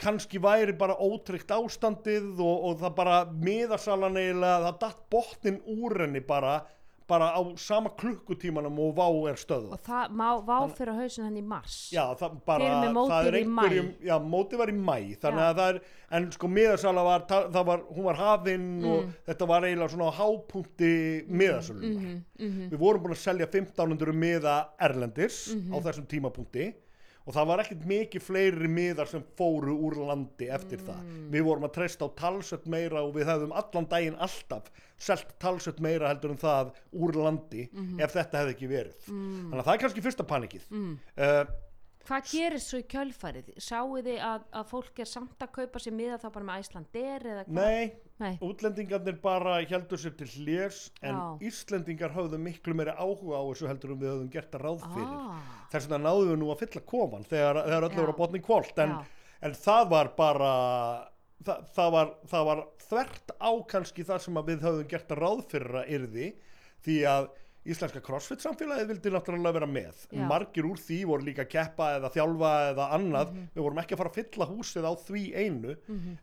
[0.00, 5.98] kannski væri bara ótryggt ástandið og, og það bara miðasalan eiginlega, það datt botnin úr
[6.06, 6.54] henni bara,
[7.10, 11.36] bara á sama klukkutímanum og vá er stöðu og það má vá fyrir hausin hann
[11.40, 14.96] í mars Já, það bara, eruð með mótið í einhverjum, já, mótið var í mæ,
[15.24, 15.48] þannig Já.
[15.50, 15.80] að það er,
[16.18, 19.10] en sko miðasala var, það var, hún var hafinn og Mm.
[19.26, 20.92] þetta var eiginlega svona á hápunkti.
[21.30, 22.70] Mhm, mhm.
[22.70, 25.74] Við vorum búin að selja 1500 miða erlendis Mhm.
[25.74, 26.74] á þessum tímapunkti
[27.30, 31.00] og það var ekkert mikið fleiri miðar sem fóru úr landi eftir það.
[31.06, 31.24] Mm.
[31.36, 34.68] Við vorum að treysta á talsett meira og við hefðum allan daginn alltaf
[35.00, 38.00] selt talsett meira heldur en það úr landi Mhm.
[38.02, 39.08] ef þetta hefði ekki verið.
[39.08, 39.50] Mm.
[39.50, 40.66] Þannig að það er kannski fyrsta panikið.
[40.74, 41.44] Uh,
[42.10, 45.92] hvað gerir svo í kjölfarið sjáu þið að, að fólk er samt að kaupa sér
[45.94, 48.34] miða þá bara með Æslandir eða hvað nei, Nei.
[48.44, 51.22] útlendingarnir bara heldur sér til hljés en Já.
[51.50, 55.14] Íslendingar höfðu miklu meira áhuga á þessu heldur en við höfum gert að ráð fyrir.
[55.16, 58.00] ah, þess vegna náðum við nú að fylla kofan þegar, þegar öll Já.
[58.02, 58.92] voru að botni kvólt en,
[59.48, 60.52] en það var bara
[61.48, 65.44] það, það, var, það var þvert á kannski það sem við höfum gert að ráð
[65.54, 66.28] fyrir að yrði
[66.84, 67.30] því að
[67.66, 70.22] íslenska crossfit samfélagið vildi náttúrulega vera með Já.
[70.26, 74.00] margir úr því voru líka að keppa eða þjálfa eða annað, við vorum ekki að
[74.00, 75.74] fara að fylla húsið á því einu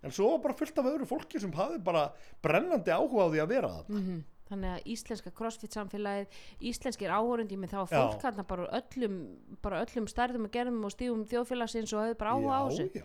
[0.01, 2.07] en svo var bara fullt af öðru fólki sem hafði bara
[2.41, 4.23] brennandi áhuga á því að vera það Mhm.
[4.47, 6.27] Þannig að íslenska crossfit samfélagið,
[6.63, 9.17] íslenskir áhórundi með þá fólk hérna bara öllum,
[9.61, 13.03] bara öllum stærðum og gerðum og stífum þjóðfélagsins og hefur bara áhuga á þessu.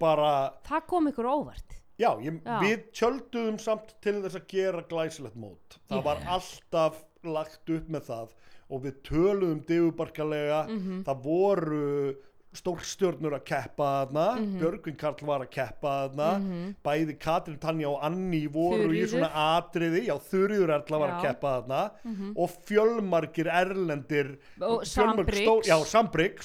[0.00, 0.30] bara
[0.64, 1.76] Það kom ykkur óvart.
[1.98, 2.60] Já, ég, Já.
[2.62, 5.78] við tjölduðum samt til þess að gera glæsilegt mót.
[5.90, 8.28] Það var alltaf lagt upp með það
[8.70, 11.04] og við töluðum digubarkalega, Mhm.
[11.04, 12.16] það voru
[12.58, 14.58] stórstjörnur að keppa þarna, Mhm.
[14.60, 19.08] Björgvin Karl var að keppa þarna, bæði Katrin Tanja og Anni voru í Þuríður.
[19.12, 21.18] svona atriði, já Þurriður Erla var að Já.
[21.18, 21.26] Mhm.
[21.26, 21.90] keppa þarna
[22.36, 24.82] og fjölmargir erlendir, Og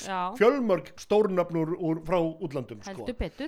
[0.08, 0.36] Já.
[0.38, 3.06] fjölmörg stórnöfnur úr, frá útlandum sko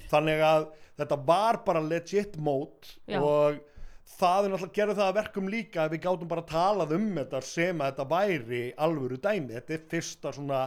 [0.10, 0.68] þannig að
[0.98, 3.22] þetta var bara legit mót Já.
[3.22, 3.60] og
[4.06, 7.08] það er náttúrulega gerði það að verkum líka að við gátum bara að talað um
[7.18, 9.56] þetta sem að þetta væri alvöru dæmi.
[9.56, 10.62] Þetta er fyrsta svona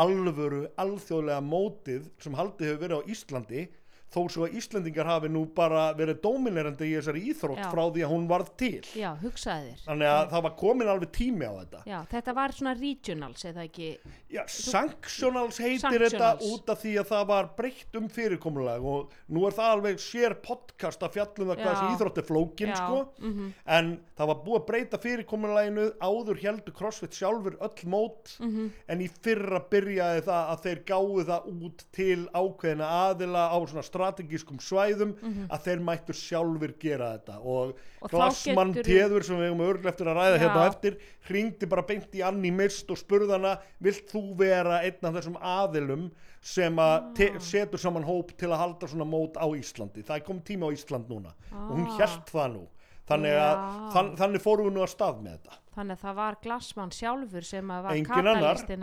[0.00, 3.66] alvöru alþjóðlega mótið sem haldið hefur verið á Íslandi
[4.10, 7.68] þó svo að Íslandingar hafi nú bara verið dóminerandi í þessari íþrótt Já.
[7.70, 9.84] frá því að hún varð til Já, hugsaði þér.
[9.86, 13.64] þannig að það var komin alveg tími á þetta Já, þetta var svona regionals eða
[13.68, 13.90] ekki.
[14.30, 16.14] Já, sanctionals heitir Sanctionals.
[16.14, 20.02] þetta út af því að það var breytt um fyrirkomulag og nú er það alveg
[20.02, 23.50] sér podcast að fjallum það hvað þessi íþrótt er flókin sko mhm.
[23.78, 28.70] en það var búið að breyta fyrirkomulaginu áður heldur CrossFit sjálfur öll mót Mhm.
[28.88, 33.82] en í fyrra byrjaði það að þeir gáðu það út til ákveðina aðila á svona
[34.00, 35.12] strategískum svæðum
[35.52, 37.74] að þeir mættur sjálfur gera þetta og.
[38.00, 40.70] Og Glassmann Téður sem við hefum örglega eftir að ræða hérna Já.
[40.72, 40.96] eftir
[41.28, 45.36] hringdi bara beint í Anni Mist og spurði hana vilt þú vera einn af þessum
[45.40, 50.16] aðilum sem að te- setur saman hóp til að halda svona mót á Íslandi það
[50.16, 51.96] er komið tíma á Ísland núna og hún Ah.
[51.98, 52.62] hjælt það nú
[53.10, 53.56] þannig að
[53.92, 57.44] þann, þannig fórum við nú að stað með þetta Þannig að það var Glassmann sjálfur
[57.46, 57.98] sem að var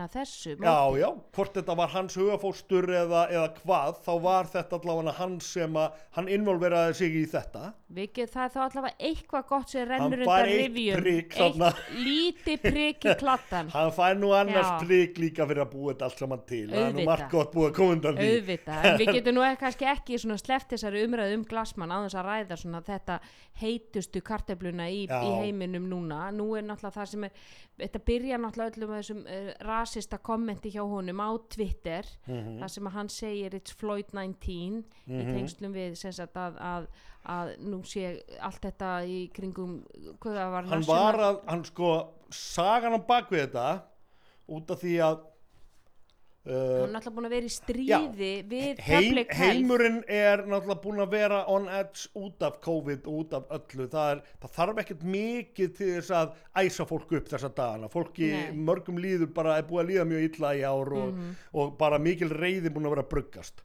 [0.08, 0.54] að þessu.
[0.56, 5.34] Já, já, hvort þetta var hans hugafóstur eða, eða hvað, þá var þetta allavega hann
[5.44, 7.64] sem að, hann involveraði sig í þetta.
[7.98, 11.02] Get, það er þá allavega eitthvað gott sem Hann rennur fær undan eitt rifjum.
[11.02, 11.72] prik þarna.
[12.08, 13.72] lítið prik í kladdan.
[13.76, 16.64] Hann fær nú annars plik líka fyrir að búa þetta allt saman til.
[16.72, 18.32] Það er nú margt gott búið að koma undan því.
[18.32, 22.20] auðvitað, en við getum nú kannski ekki svona sleppt þessari umræðu um glasmann á þess
[22.20, 23.20] að ræða svona þetta
[23.62, 27.32] heitustu kartöfluna í, í heiminum núna nú náttúrulega það sem er
[27.82, 32.58] þetta byrja náttúrulega öllum með þessum uh, rasista kommenti hjá honum á Twitter Mhm.
[32.62, 36.88] það sem að hann segir it's Floyd 19 í tengslum við sem sagt að, að,
[37.26, 39.80] að nú sé allt þetta í kringum
[40.20, 41.92] hvað það var Hann var að, hann sko,
[42.32, 43.68] sagan á bakvið þetta,
[44.48, 45.26] út af því að
[46.48, 51.04] uh, hann er náttúrulega búin að vera í stríði við heim, heimurinn er náttúrulega búin
[51.04, 53.88] að vera on edge út af COVID og út af öllu.
[53.92, 56.34] Það, er, það þarf ekkert mikið til þess að
[56.64, 57.92] æsa fólk upp þessa dagana.
[57.94, 58.58] Fólki Nei.
[58.72, 61.24] Mörgum líður bara er búið að líða mjög illa í ár og,
[61.54, 63.64] og bara mikil reyði búin að vera að bruggast.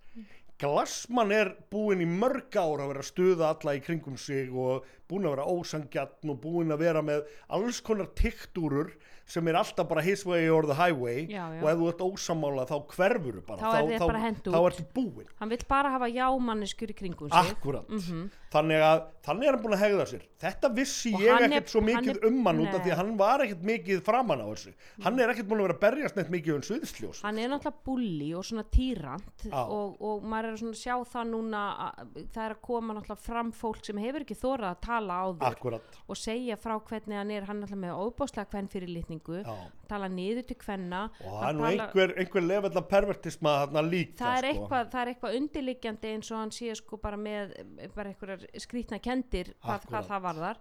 [0.63, 4.85] Glassmann er búinn í mörg ár að vera að stuða alla í kringum sig og
[5.11, 7.25] búinn að vera ósangjarn og búinn að vera með
[7.57, 8.93] alls konar tiktúrur
[9.27, 11.63] sem er alltaf bara his way or the highway Já, já.
[11.63, 13.77] og ef þú ert ósamála þá hverfur þú bara Þá
[14.23, 14.73] hent þá út.
[14.73, 18.31] ertu búinn hann vill bara hafa jámanneskjur í kringum sig Akkurat, Mhm.
[18.53, 20.23] Þannig að þannig er hann búin að hegða sér.
[20.43, 22.97] Þetta vissi Og ég er- ekkert svo mikið er- um hann út af því að
[22.99, 24.73] hann var ekkert mikið framan á þessu.
[25.05, 27.85] Hann er ekkert búin að vera að berjast neitt mikið um sviðsljós hann er náttúrulega
[27.87, 29.63] bulli og svona týrant Já.
[29.63, 33.19] og, og maður er svona að sjá það núna að, það er að koma náttúrulega
[33.29, 37.17] fram fólk sem hefur ekki þórað að tala á þur Akkurat, og segja frá hvernig
[37.17, 37.45] hann er.
[37.47, 39.55] Hann er náttúrulega með óbáslega hvern fyrir litningu já
[39.93, 44.47] tala niður til hvenna Og það er einhver, einhver af pervertisma þarna líka það er,
[44.47, 44.53] sko.
[44.53, 47.53] eitthvað, það er eitthvað undirliggjandi eins og hann sé sko bara með
[47.95, 50.61] bara einhverjar skrýtna kendir hvað, hvað það varðar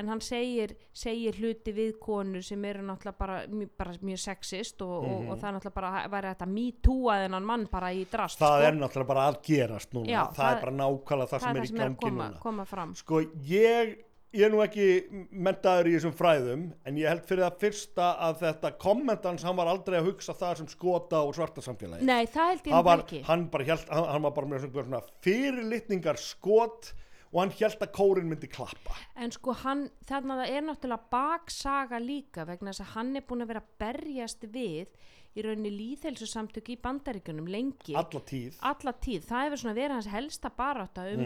[0.00, 3.34] en hann segir, segir hluti við konur sem eru náttúrulega bara,
[3.76, 7.26] bara mjög sexist og, og, og það er náttúrulega bara væri þetta me too að
[7.26, 8.46] þennan mann bara í drast Mhm.
[8.46, 8.68] Það sko.
[8.70, 11.56] er náttúrulega bara að gerast núna Já, það, það- er bara nákvæmlega það, það sem
[11.56, 13.20] er í gangi koma, núna koma fram Sko
[13.52, 13.92] ég,
[14.32, 14.86] ég er nú ekki
[15.30, 19.70] mentaður í þessum fræðum en ég held fyrir það fyrsta að þetta kommentans hann var
[19.72, 22.08] aldrei að hugsa það sem skota og svarta samfélagi.
[22.08, 23.22] Nei, það held ég nú var, ekki.
[23.28, 26.92] hann, hélt, hann, hann var bara með svona, svona fyrirlitningar skot
[27.32, 28.96] og hann hélt að kórin myndi klappa.
[29.16, 33.26] En sko hann, þannig að það er náttúrulega baksaga líka vegna þess að hann er
[33.28, 34.92] búin að vera að berjast við
[35.36, 37.94] í rauninni líðhelsu samtök í bandaríkunum lengi.
[37.96, 38.58] Alla tíð.
[38.68, 41.22] Alla tíð, það hefur svona verið hans helsta barátta um,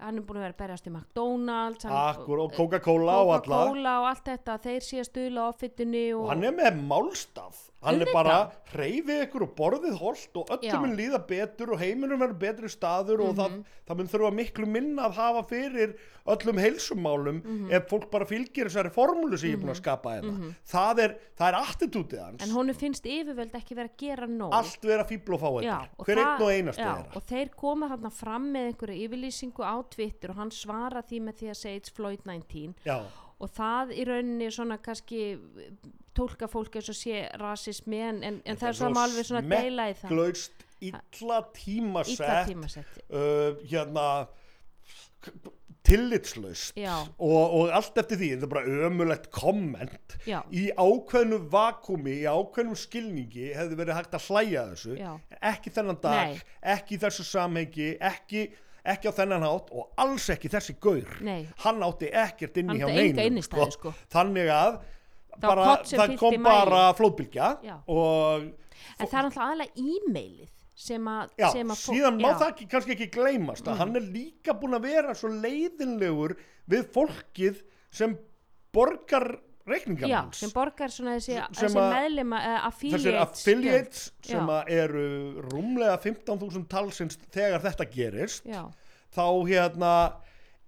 [0.00, 1.84] hann er búin að vera að berjast í McDonalds.
[1.84, 3.42] Akkur og Coca-Cola og alla.
[3.66, 7.66] Coca-Cola og allt þetta, þeir sé að stuðla offitunni og, og hann er með málstaf
[7.80, 8.34] hann er bara
[8.76, 13.22] reyfið ykkur og borðið holt og öllum mun líða betur og heiminum verður betri staður
[13.24, 13.38] og Mhm.
[13.38, 13.54] það,
[13.88, 15.94] það mun þurfa miklu minna að hafa fyrir
[16.34, 17.70] öllum heilsumálum Mhm.
[17.76, 20.54] ef fólk bara fylgir þessari formúlu sem ég er búin að skapa hérna.
[20.66, 22.42] Það er, það er attitútið hans.
[22.42, 24.52] En honum finnst yfirvöld ekki vera að gera nóg.
[24.52, 28.12] Allt vera fíbl og fá og hver einn og einasti já, og þeir koma þarna
[28.12, 31.90] fram með einhverju yfirlýsingu á Twitter og hann svara því með því að segja it's
[31.90, 33.00] Floyd 19 já,
[33.40, 35.38] og það í rauninni svona kannski
[36.14, 39.86] tólka fólk eins og sé rasismi en, en, en það er svona alveg svona deila
[39.88, 40.08] í það.
[40.10, 44.26] smekklaust illa illa tímasett tímasett uh, hérna
[45.90, 50.40] tillitslaust og, og allt eftir því, þetta er bara ömulegt komment Já.
[50.54, 55.10] í ákveðnu vakumi, í ákveðnum skilningi hefði verið hægt að hlæja þessu Já.
[55.52, 56.44] ekki þennan dag, Nei.
[56.76, 58.46] ekki í þessu samhengi ekki,
[58.94, 61.42] ekki á þennan hátt og alls ekki þessi gaur Nei.
[61.66, 63.94] hann átti ekkert inni Hann hjá neinum innistæðu, sko.
[64.14, 64.80] þannig að
[65.40, 72.16] bara, það kom bara flóðbylgja en það er alltaf aðalega e-mailið sem að sem síðan
[72.16, 72.32] má já.
[72.32, 72.40] Mm.
[72.40, 76.36] það ekki, kannski ekki gleymast að hann er líka búin að vera svo leiðinlegur
[76.70, 77.62] við fólkið
[78.00, 78.16] sem
[78.74, 79.28] borgar
[79.70, 84.30] reikningar Já, sem borgar svona þessi, Sem þessi meðlima uh, þessir affiliates affiliates gjöld.
[84.30, 84.56] sem Já.
[84.56, 85.04] að eru
[85.50, 88.62] rúmlega 15.000 talsins þegar þetta gerist Já,
[89.14, 89.92] þá hérna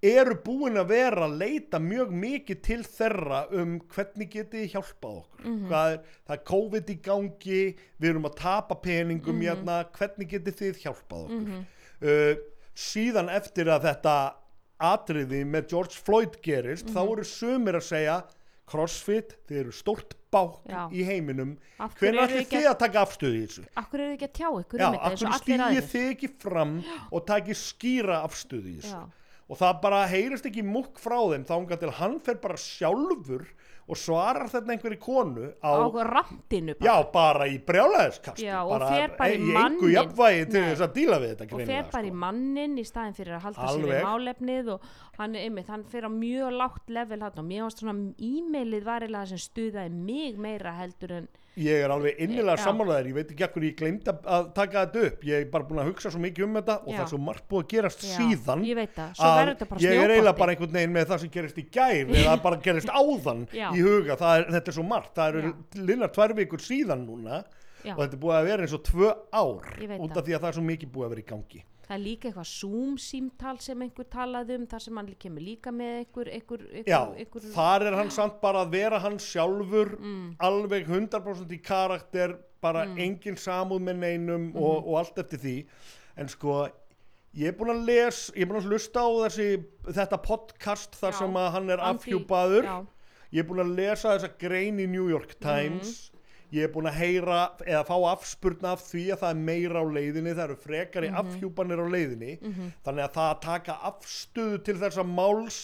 [0.03, 5.17] eru búin að vera að leita mjög mikið til þeirra um hvernig getið þið hjálpað
[5.21, 5.69] okkur Mhm.
[5.69, 7.61] Hvað er, það er COVID í gangi
[8.01, 9.43] við erum að tapa peningum Mhm.
[9.47, 11.65] hérna, hvernig getið þið hjálpað okkur
[12.03, 12.37] uh,
[12.75, 14.17] síðan eftir að þetta
[14.81, 17.13] atriði með George Floyd gerist þá Mhm.
[17.13, 18.25] eru sumir að segja
[18.67, 20.89] crossfit, þið eru stórt bák Já.
[20.91, 24.37] í heiminum hvernig ekki þið að taka afstöðu í þessu akkur eru þið ekki að
[24.39, 28.77] tjá ykkur Já, um þetta akkur aðrir þið ekki fram og takið skýra afstöðu í
[28.81, 29.03] þessu Já.
[29.53, 33.45] Og það bara heyrist ekki múkk frá þeim þá til hann fer bara sjálfur
[33.91, 36.87] og svarar þetta einhverju konu á, á randinu bara.
[36.87, 39.51] Já, bara í brjálæðiskast Já, og fer bara í í
[41.35, 42.21] þetta og fer bara í sko.
[42.23, 44.07] mannin í staðin fyrir að halda sér við Alveg.
[44.07, 44.87] málefnið og
[45.19, 47.97] hann, einmitt, hann fer á mjög lágt level hann og mér varst svona
[48.31, 51.29] e-mailið var eiginlega sem stuðaði mig meira heldur en
[51.61, 55.25] ég er alveg innilega sammálaðir ég veit ekki ekkur ég gleymd að, taka þetta upp.
[55.29, 56.97] Ég er bara búin að hugsa svo mikið um þetta og Já.
[56.97, 59.69] það er svo margt búið að gerast Já, síðan ég veit það, svo verður þetta
[59.73, 62.61] bara ég er eiginlega bara einhvern veginn með það sem gerist í gær eða bara
[62.69, 63.67] gerist áðan Já.
[63.77, 64.17] í huga.
[64.33, 65.53] Er, þetta er svo margt, það eru
[65.91, 69.71] linnar tvær vikur síðan núna og þetta er búið að vera eins og tvö ár
[69.99, 71.63] út af því að það er svo mikið búið að vera í gangi
[71.93, 75.73] það er líka eitthvað Zoom símtal sem einhver talaði um þar sem hann kemur líka
[75.77, 79.99] með einhver, einhver, einhver, Já, einhver þar er hann samt bara að vera hann sjálfur
[80.01, 80.37] Mm.
[80.41, 84.57] alveg 100% í karakter bara engin samúð með neinum Mhm.
[84.57, 85.57] og, og allt eftir því
[86.17, 86.69] en sko
[87.35, 91.13] ég er búin að les ég er búin að hlusta á þessi þetta podcast þar
[91.13, 92.87] Já, sem að hann er afhjúpaður já.
[93.33, 96.12] ég er búin að lesa þessa grein í New York Times
[96.53, 99.87] ég er búin að heyra eða fá afspurna af því að það er meira á
[99.97, 102.35] leiðinni það eru frekari afhjúpanir á leiðinni.
[102.85, 105.61] Þannig að það að taka afstöðu til þessa máls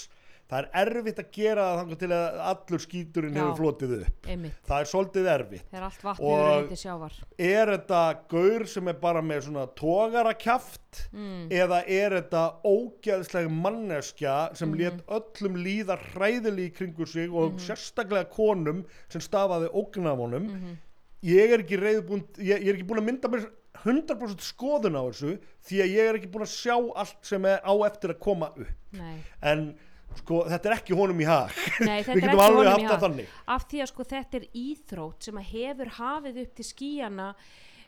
[0.49, 3.41] það er erfitt að gera það þannig til að allur skíturinn Já.
[3.43, 7.19] hefur flotið upp einmitt, það er svolítið erfitt þegar allt vatn Og- hefur reyndi sjávar
[7.39, 10.75] er þetta gaur sem er bara með svona tógarakjaft
[11.13, 11.49] Mm.
[11.53, 14.79] eða er þetta ógeðsleg manneskja sem Mhm.
[14.79, 20.47] lét öllum líða hræðili í kringu sig og sérstaklega konum sem stafaði ógn af honum
[20.49, 20.77] Mhm.
[21.25, 23.51] ég er ekki reyðbúin ég, ég er ekki búin að mynda mér
[23.85, 27.61] 100% skoðun á þessu því að ég er ekki búin að sjá allt sem er
[27.63, 29.19] á eftir að koma upp Nei.
[29.43, 29.75] en
[30.23, 31.53] sko þetta er ekki honum í hag.
[31.81, 33.37] Nei, við getum alveg haft það þannig.
[33.57, 37.29] Af því að sko þetta er íþrótt sem að hefur hafið upp til skíjana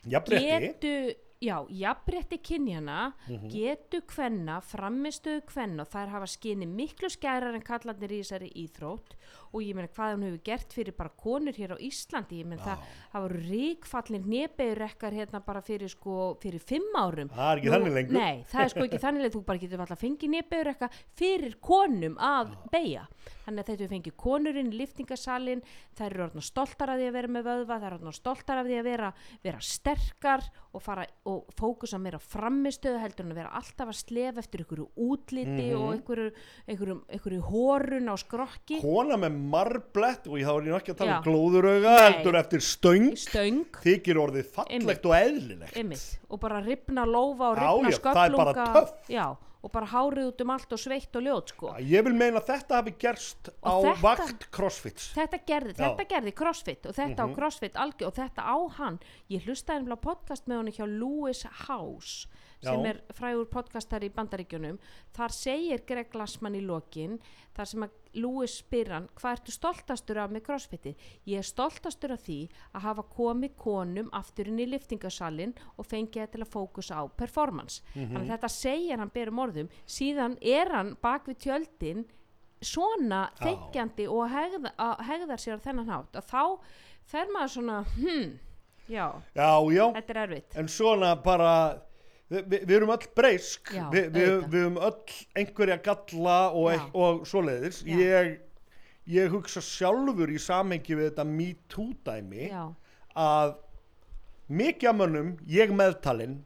[0.09, 0.61] jafnrétti.
[0.67, 0.93] Getu
[1.41, 3.47] já, jafnrétti kynjana Mhm.
[3.49, 9.15] getu kvenna, framistuðu kvenna og þær hafa skinni miklu skærar en kallarnir í þessari íþrótt
[9.51, 12.63] og ég meina hvað hún hefur gert fyrir bara konur hér á Íslandi, ég meina
[12.63, 17.29] það það voru ríkfallin nebejurekkar hérna bara fyrir sko, fyrir fimm árum.
[17.35, 18.17] Það er ekki þannig lengur.
[18.19, 20.89] Nei, það er sko ekki þannig lengur, þú bara getur alltaf fengið nebejurekka
[21.19, 23.07] fyrir konum að beigja
[23.41, 25.61] þannig að þetta við fengið konurinn í liftingasalinn,
[25.97, 28.67] þær eru orðna stoltar af því að vera með vöðva, þær eru orðna stoltar af
[28.69, 29.09] því að vera,
[29.43, 33.97] vera sterkar og fara og fókusa meira á framistöðu heldur en að vera alltaf að
[33.99, 35.81] slefa eftir einhverju útliti Mhm.
[35.81, 36.31] og einhverju,
[36.69, 38.79] einhverju, einhverju hórun á skrokki.
[38.81, 41.27] Kona með marblett og ég þá er ég ekki að tala um Já.
[41.27, 42.01] glóðurauga Nei.
[42.11, 45.05] heldur eftir stöng stöng þykir orðið fallegt Einmitt.
[45.05, 48.73] og eðlilegt einmitt, og bara ripna lófa og Já, ripna já, það er bara sköflunga
[48.73, 49.09] töff.
[49.09, 49.25] já,
[49.63, 51.73] og bara hárið út um allt og sveitt og ljót sko.
[51.79, 55.13] Ég vil meina að þetta hafi gerst á Og þetta- vakt crossfits.
[55.13, 55.83] þetta gerði, Já.
[55.95, 57.33] þetta gerði crossfit og þetta Mhm.
[57.33, 61.43] á crossfit algjör og þetta á hann ég hlustaði á podcast með honum hjá Lewis
[61.67, 62.27] House
[62.61, 62.89] sem Já.
[62.91, 64.77] er frægur podcastar í bandaríkjunum.
[65.17, 67.17] Þar segir Greg Glassman í lokin
[67.55, 70.95] þar sem að Lewis spyr hann hvað ertu stoltastur af með crossfitið?
[71.31, 72.39] Ég er stoltastur af því
[72.75, 77.03] að hafa komið konum aftur inn í liftingasalinn og fengið það til að fókusa á
[77.17, 77.81] performance.
[77.95, 78.13] Mhm.
[78.13, 79.69] þannig að þetta segir hann berum orðum.
[79.87, 82.05] Síðan er hann bak við tjöldin
[82.61, 83.45] svona Já.
[83.47, 84.71] þekkjandi og hegða,
[85.07, 86.15] hegðar sér á þennan hátt.
[86.19, 86.43] Að þá
[87.11, 88.39] fer maður svona hmm,
[88.87, 90.57] já, Já, já, þetta er erfitt.
[90.61, 91.53] En svona bara,
[92.31, 96.95] við, við, við erum öll breysk, Já, Vi, við, erum öll einhverja galla og, ekk-
[97.05, 97.81] og svoleiðis.
[97.87, 98.31] Ég,
[99.11, 102.47] ég hugsa sjálfur í samengi við þetta Me Too dæmi
[103.19, 103.57] að
[104.51, 106.39] mikið af mönnum, ég meðtalinn,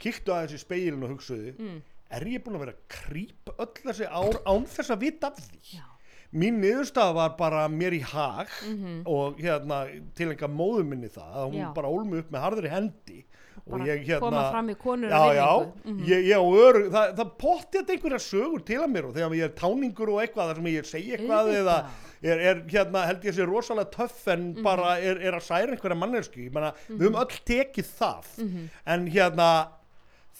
[0.00, 1.80] kíktu aðeins í speilin og hugsuðu, mm,
[2.14, 5.40] er ég búin að vera að krýpa öll þessi ár án þess að vita af
[5.40, 5.60] því?
[5.78, 5.84] já,
[6.34, 9.84] Mín niðurstaða var bara mér í hag mhm, og hérna
[10.18, 11.68] til enga móðu minni það að hún Já.
[11.76, 13.18] bara ól mig upp með harðri hendi
[13.66, 15.92] bara ég hérna koma fram í konur já, já, virðingu.
[15.94, 16.04] Mhm.
[16.08, 19.44] ég, ég á öru það, það pottið einhverja sögur til að mér og þegar ég
[19.48, 22.10] er táningur og eitthvað þar sem ég segi eitthvað eða Auðvitað.
[22.24, 24.62] er, er hérna held ég sé rosalega töff en Mhm.
[24.62, 28.68] bara er, er að særa einhverja mannesku ég menna, við höfum öll tekið það Mhm.
[28.86, 29.68] en hérna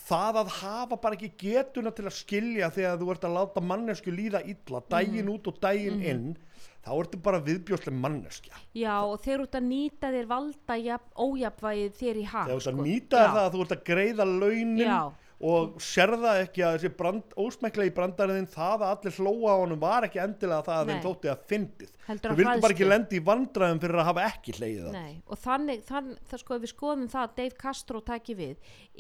[0.05, 4.13] það að hafa bara ekki getuna til að skilja þegar þú ert að láta mannesku
[4.13, 4.83] líða illa
[5.25, 5.29] Mhm.
[5.39, 6.37] út og daginn inn
[6.85, 11.99] þá ertu bara viðbjóslega manneskja já, og þeir út að nýta þér valda jafn, ójafvægið
[12.01, 12.89] þér í hag þegar þú ert að sko.
[12.89, 13.29] nýta Já.
[13.35, 14.99] það að þú ert að greiða launin Já.
[15.41, 19.81] Og sérða ekki að þessi brand, ósmekla í brandariðin það að allir hlóa á honum
[19.83, 20.95] var ekki endilega það að Nei.
[20.95, 21.91] þeim þótti að fyndið.
[22.05, 24.93] Þú að vildi bara ekki lendi í vandræðum fyrir að hafa ekki hleyið það
[25.27, 28.57] og þannig, þann, það sko við skoðum það að Dave Castro taki við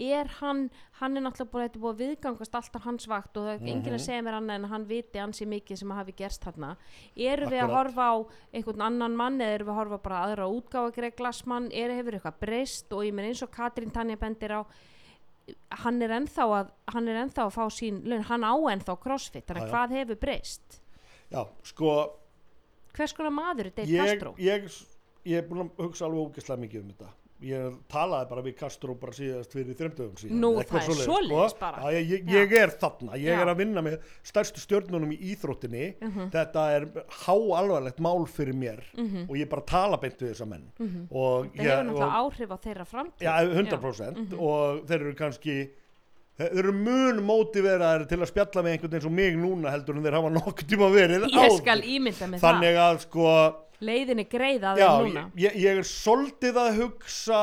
[0.09, 0.62] er hann,
[1.01, 3.68] hann er náttúrulega er búið að viðgangast allt á hans vakt og það er Mhm.
[3.74, 6.76] enginn að segja mér annað en að hann viti ansi mikið sem hafi gerst þarna.
[7.16, 8.14] Eru við að horfa á
[8.55, 10.93] einhvern annan mann eða eru við að horfa bara aðra útgáfa
[15.84, 19.47] hann er ennþá að hann er ennþá að fá sín laun, hann á ennþá crossfit,
[19.49, 20.78] þannig að hvað hefur breyst?
[21.32, 21.95] Já, sko
[22.95, 24.34] hvers konar maður er Dave ég, Castro?
[24.38, 24.66] ég,
[25.26, 27.12] ég er búin að hugsa alveg ógeðslega mikið um þetta
[27.45, 31.59] ég talaði bara við Castro bara síðast fyrir þremdöfum síðan Nú, það er svoleiðis, svoleiðis
[31.61, 31.82] bara.
[31.92, 33.40] Já, ég, ég, ég er þarna, ég Já.
[33.42, 36.30] er að vinna með stærstu stjórnunum í íþróttinni Mhm.
[36.32, 36.86] þetta er
[37.24, 39.28] háalvarlegt mál fyrir mér Mhm.
[39.28, 41.09] og ég bara tala beint við þessa menn Mhm.
[41.11, 44.38] og, það hefur náttúrulega áhrif á þeirra framtíð Já, 100% Mhm.
[44.40, 45.70] og þeir eru kannski
[46.39, 50.03] þeir eru mun mótiveraðir til að spjalla með einhvern eins og mig núna heldur en
[50.03, 51.59] þeir hafa nokkuð tíma verið ég áður.
[51.61, 55.57] skal ímynda með þannig að sko það leiðin er greið að já, þeim núna ég,
[55.62, 57.41] ég er svolítið að hugsa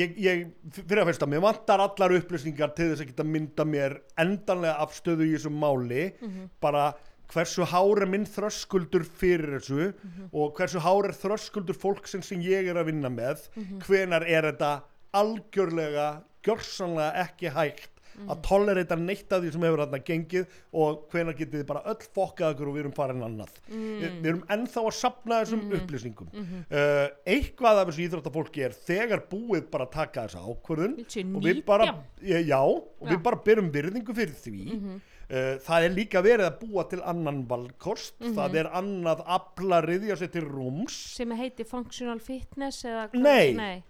[0.00, 3.98] ég, ég fyrir að fyrsta, mér vantar allar upplýsingar til þess að geta mynda mér
[4.22, 6.46] endanlega afstöðu í þessum máli Mhm.
[6.60, 6.92] bara
[7.32, 10.30] hversu hár er minn þröskuldur fyrir þessu Mhm.
[10.32, 13.78] og hversu hár er þröskuldur fólksins sem ég er að vinna með Mhm.
[13.86, 14.82] hvenar er þetta
[15.14, 18.28] algjörlega gjörsanlega ekki hægt Mhm.
[18.28, 20.46] að tolerita neitt af því sem hefur þarna gengið
[20.76, 24.00] og hvenar getið þið bara öll fokkað okkur og við erum farin annað Mm.
[24.02, 25.72] við, við erum ennþá að sapna þessum Mhm.
[25.78, 26.58] upplýsingum Mhm.
[26.70, 31.64] uh, eitthvað af þessu íþróttafólki er þegar búið bara að taka þessa ákvörðun og við
[31.64, 33.08] bara, ég, já, og Já.
[33.16, 35.00] við bara byrjum virðingu fyrir því Mhm.
[35.30, 38.34] uh, það er líka verið að búa til annan valkost Mhm.
[38.34, 43.52] það er annað afla riðja sér til rúms sem heitir functional fitness eða Nei.
[43.54, 43.82] Nei.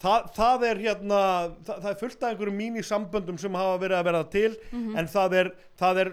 [0.00, 1.16] Þa, það er hérna
[1.60, 4.96] það, það er fullt af einhverjum mínisamböndum sem hafa verið að verða til Mhm.
[4.96, 6.12] en það er, það er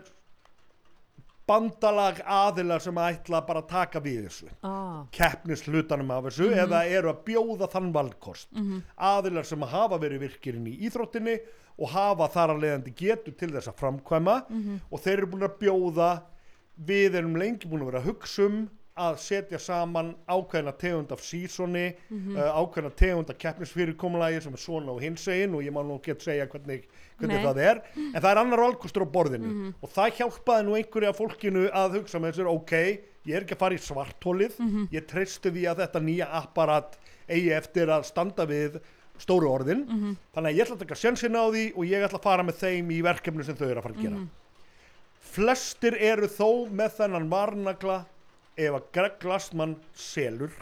[1.47, 5.05] bandalag aðila sem ætla bara að taka við þessu ah.
[5.15, 8.81] keppnis hlutanum af þessu eða eru að bjóða þann valkost Mhm.
[8.99, 11.37] aðilar sem hafa verið virkirinn í íþróttinni
[11.79, 14.81] og hafa þar að leiðandi getu til þess að framkvæma Mhm.
[14.91, 16.21] og þeir eru búin að bjóða
[16.83, 21.21] við erum lengi búin að vera að hugsa um að setja saman ákveðna tegund af
[21.21, 22.35] sísoni, Mhm.
[22.37, 26.01] uh, ákveðna tegund af keppnisfyrirkomulagi sem er svona og hins einn og ég má nú
[26.01, 26.83] gett segja hvernig,
[27.19, 29.73] hvernig það er en það er annar valkostur á borðinu Mhm.
[29.83, 32.71] og það hjálpaði nú einhverju af fólkinu að hugsa með þessir ok,
[33.25, 34.87] ég er ekki að fara í svartólið Mhm.
[34.91, 36.97] ég treystu því að þetta nýja apparat
[37.29, 38.79] eigi eftir að standa við
[39.19, 40.17] stóru orðin Mhm.
[40.35, 42.55] þannig að ég ætla að taka sjansinn á því og ég ætla að fara með
[42.61, 44.29] þeim í verkefni sem þau eru að fara að gera Mhm.
[45.19, 48.05] flestir eru þó með þennan varnagla
[48.57, 50.53] ef að Greg Glassman selur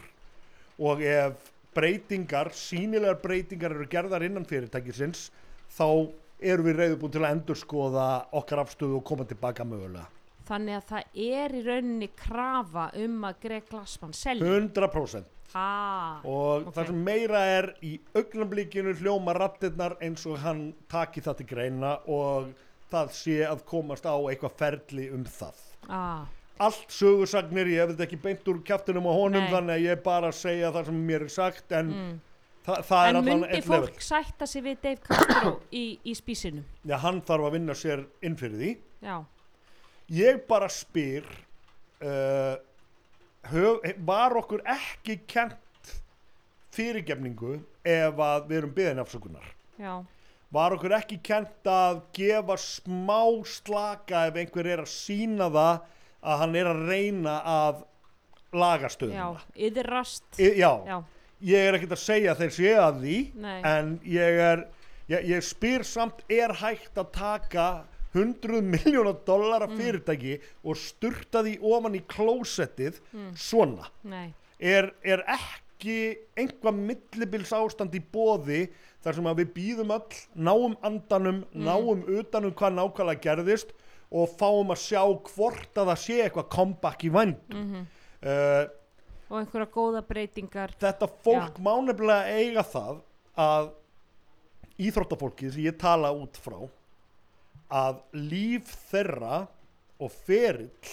[0.77, 5.29] og ef breytingar, sínilegar breytingar eru gerðar innan fyrirtækisins
[5.75, 5.87] þá
[6.45, 10.07] eru við reyðubúin til að endurskoða okkar afstöðu og koma tilbaka mögulega
[10.45, 16.21] þannig að það er í rauninni krafa um að Greg Glassman selja 100% ah.
[16.21, 16.75] og Ok.
[16.75, 21.95] það sem meira er í augnablikinu hljóma rattirnar eins og hann taki það til greina
[22.05, 22.51] og
[22.91, 26.25] það sé að komast á eitthvað ferli um það ah,
[26.57, 29.51] allt sögursagnir, ég hef þetta ekki beint úr kjaftinum á honum Nei.
[29.51, 32.13] þannig að ég bara segja það sem mér er sagt en mm.
[32.67, 35.85] það, það er En allan myndi einn fólk level sætta sig við Dave Castro í,
[35.99, 36.63] í spísinu?
[36.87, 38.71] Já, hann þarf að vinna sér inn fyrir því
[39.05, 39.17] Já,
[40.21, 41.27] ég bara spyr
[42.05, 42.55] uh,
[43.51, 45.93] höf, var okkur ekki kent
[46.75, 49.49] fyrirgefningu ef að við erum byggðin afsökunar
[49.79, 49.93] já,
[50.55, 55.83] var okkur ekki kent að gefa smá slaka ef einhver er að sína það
[56.25, 57.83] að hann er að reyna að
[58.55, 59.41] laga stöðuna.
[59.67, 60.97] Yðrast, já, já,
[61.45, 64.63] ég er ekkert að segja þeir séu að því nei, en ég er
[65.11, 67.67] ég, ég spyr samt er hægt að taka
[68.15, 69.75] 100 miljónar dollara Mm.
[69.77, 73.31] fyrirtæki og sturta því ofan í klósettið Mm.
[73.35, 73.89] svona?
[74.59, 78.69] Er, er ekki einhvað millibils ástand í bóði
[79.03, 81.65] þar sem að við býðum öll náum andanum, Mm.
[81.67, 83.73] náum utanum hvað nákvæmlega gerðist
[84.15, 87.85] og fáum að sjá hvort að það sé eitthvað comeback í vænd mm
[88.25, 88.65] uh,
[89.25, 92.99] og einhverja góða breytingar, þetta fólk má nefnilega eiga það
[93.41, 93.71] að
[94.85, 96.59] íþróttafólkið sem ég tala út frá
[97.73, 99.45] að líf þeirra
[99.97, 100.91] og ferill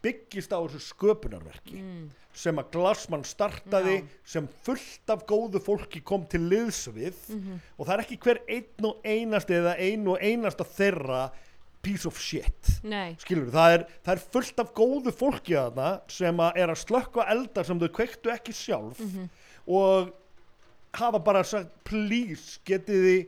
[0.00, 2.08] byggist á þessu sköpunarverki mm,
[2.40, 4.06] sem að Glassmann startaði Já.
[4.32, 7.18] sem fullt af góðu fólki kom til liðs við.
[7.28, 11.22] Mhm, og það er ekki hver einn og einasti eða ein og einasta þeirra
[11.82, 15.90] piece of shit nei, skilur, það er, það er fullt af góðu fólki að þarna
[16.12, 19.28] sem að er að slökka eldar sem þau kveiktu ekki sjálf mhm,
[19.66, 20.10] og
[21.00, 23.20] hafa bara sagt please getið þið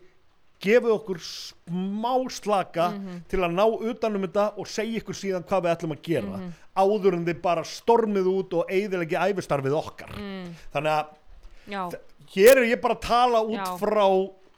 [0.62, 3.22] gefið okkur smá slaka Mhm.
[3.28, 6.52] til að ná utanum þetta og segja ykkur síðan hvað við ætlum að gera Mhm.
[6.76, 11.96] áður en þið bara stormið út og eigðilegi æfistarfið okkar mm, þannig að
[12.36, 13.76] hér er ég bara að tala út Já.
[13.78, 14.06] frá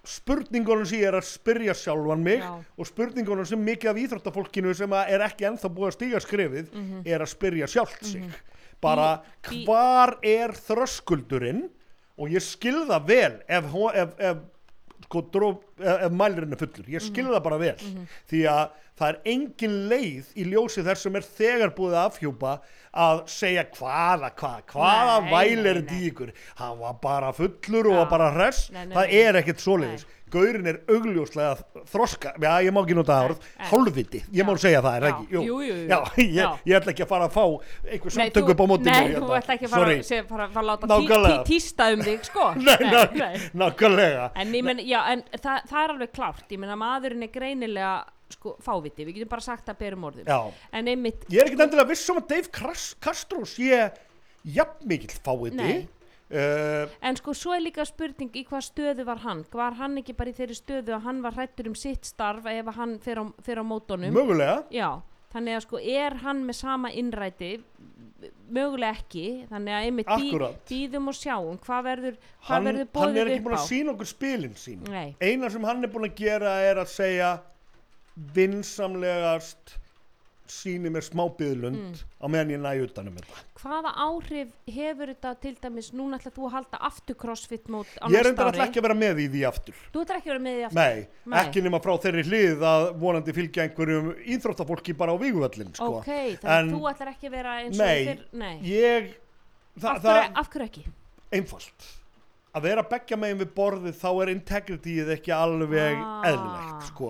[0.09, 2.51] spurningunum sem ég er að spyrja sjálfan mig Já.
[2.79, 7.03] og spurningunum sem mikið af íþróttafólkinu sem er ekki ennþá búið að stíga skrefið mhm,
[7.07, 8.27] er að spyrja sjálft sig.
[8.85, 11.69] Bara Bí- bí- hvar er þröskuldurinn?
[12.19, 14.43] Og ég skilða vel ef, ef, ef,
[15.15, 16.89] sko, dró, ef, mælirinn er fullur.
[16.91, 17.77] Ég skilða bara vel.
[18.31, 22.53] Því að það er engin leið í ljósi þess sem er þegar búið að afhjúpa
[23.05, 26.35] að segja hvaða, hvað, hvaða Nei, væl er þetta í ykkur?
[26.61, 28.69] Hann var bara fullur og var bara hress.
[28.71, 33.69] Það er ekkert svoleiðis Gaurin er augljóslega þroska, já ég má ekki nota orð, en-
[33.71, 35.27] hálfviti, ég má segja það, er það ekki?
[35.35, 35.87] Jú, jú, jú.
[35.89, 38.89] Já, ég, ég ætla ekki að fara að fá einhver Nei, samtök upp á móti
[38.89, 39.39] Nei, mér þú hérna.
[39.41, 41.37] ert ekki að fara, sé, fara, fara að láta tí, Nákvæmlega.
[41.45, 42.49] tí, tísta um þig, sko.
[42.67, 43.39] Nei, ná, nei.
[43.65, 44.27] nákvæmlega.
[44.45, 46.45] En, ég menn, já, en það, það er alveg klárt.
[46.51, 47.93] Ég menna maðurinn er greinilega
[48.35, 50.27] sko, fáviti, við getum bara sagt að berum orðum.
[50.27, 50.41] Já,
[50.75, 52.51] En einmitt, ég er ekkert endilega viss um að Dave
[53.05, 53.85] Castro sé
[54.45, 55.77] jafn mikill fáiði Nei.
[56.33, 59.45] Uh, en sko svo er líka spurning í hvað stöðu var hann.
[59.53, 62.71] Var hann ekki bara í þeirri stöðu að hann var hrættur um sitt starf ef
[62.79, 64.63] hann fer á, fer á mótonum mögulega.
[64.75, 65.03] Já,
[65.35, 67.53] þannig að sko er hann með sama innræti?
[68.49, 69.27] Mögulega ekki.
[69.51, 70.61] Þannig að einmitt Akkúrat.
[70.69, 71.59] býðum og sjáum.
[71.61, 73.61] Hvað verður, hvað hann, verður hann bóðið er ekki upp búin á?
[73.61, 74.85] að sína okkur spilin sín.
[74.89, 77.33] Nei, eina sem hann er búin að gera er að segja
[78.35, 79.79] vinsamlegast
[80.47, 81.95] síni mér smá byðlund Mm.
[82.21, 86.45] á meðan ég næ utanum þetta hvaða áhrif hefur þetta til dæmis, núna ætla þú
[86.49, 89.23] að halda aftur crossfit mót á ég er næsta ári alltaf ekki að vera með
[89.25, 91.39] í því aftur þú ætlar ekki að vera með því aftur Nei, Nei.
[91.41, 95.91] ekki nema frá þeirri hlið að vonandi fylgja einhverjum íþróttafólki bara á víguvöllin sko.
[96.03, 96.11] ok,
[96.45, 99.13] þannig að þú ætlar ekki að vera eins og fyrr nei, ég
[99.81, 100.85] þa af, það hverju, af hverju ekki
[101.33, 101.93] einfalt
[102.55, 106.29] að vera beggja megin við borðið þá er integrityið ekki alveg Ah.
[106.31, 107.09] eðlilegt sko.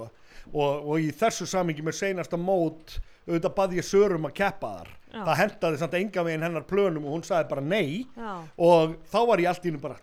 [0.52, 4.90] Og, og í þessu samingi með seinasta mót auðvitað bað ég Sörum að keppa þar.
[5.14, 5.20] Já.
[5.22, 8.02] það hendaði samt enga veginn hennar plönum og hún sagði bara nei.
[8.18, 8.32] Já,
[8.66, 10.00] og þá var ég allt í hennu bara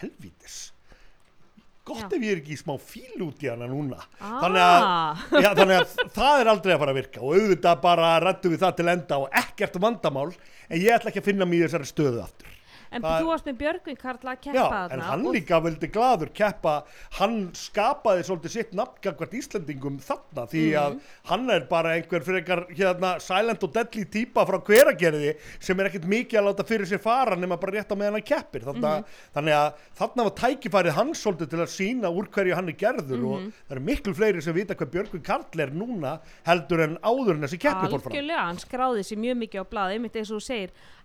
[0.00, 0.58] helvítis.
[1.84, 2.16] Gott Já.
[2.16, 3.98] ef ég er ekki í smá fíl út í hana núna.
[4.16, 4.84] Ah, þannig að
[5.44, 7.20] Já, þannig að það er aldrei að fara að virka.
[7.26, 11.20] Og auðvitað bara rættu við það til enda og ekkert vandamál en ég ætla ekki
[11.24, 12.53] að finna mér í þessari stöðu aftur
[12.94, 15.88] en það- þú varst með Björgvin Karla að keppa þarna en hann og- líka vildi
[15.92, 16.74] gladur keppa
[17.18, 20.80] hann skapaði svolítið sitt nafngagvart Íslendingum þarna því Mhm.
[20.82, 25.88] að hann er bara einhver frekar hérna silent og deadly típa frá hveragerði sem er
[25.90, 29.02] ekkert mikið að láta fyrir sér fara nema bara rétt á meðan hann keppir þarna,
[29.02, 29.04] Mhm.
[29.34, 33.24] þannig að þarna var tækifærið hans svolítið til að sína úr hverju hann er gerður
[33.24, 33.52] og Mhm.
[33.68, 37.40] það eru miklu fleiri sem vita hvað Björgvin Karl er núna heldur en áður en
[37.42, 38.12] þessi keppni fór fram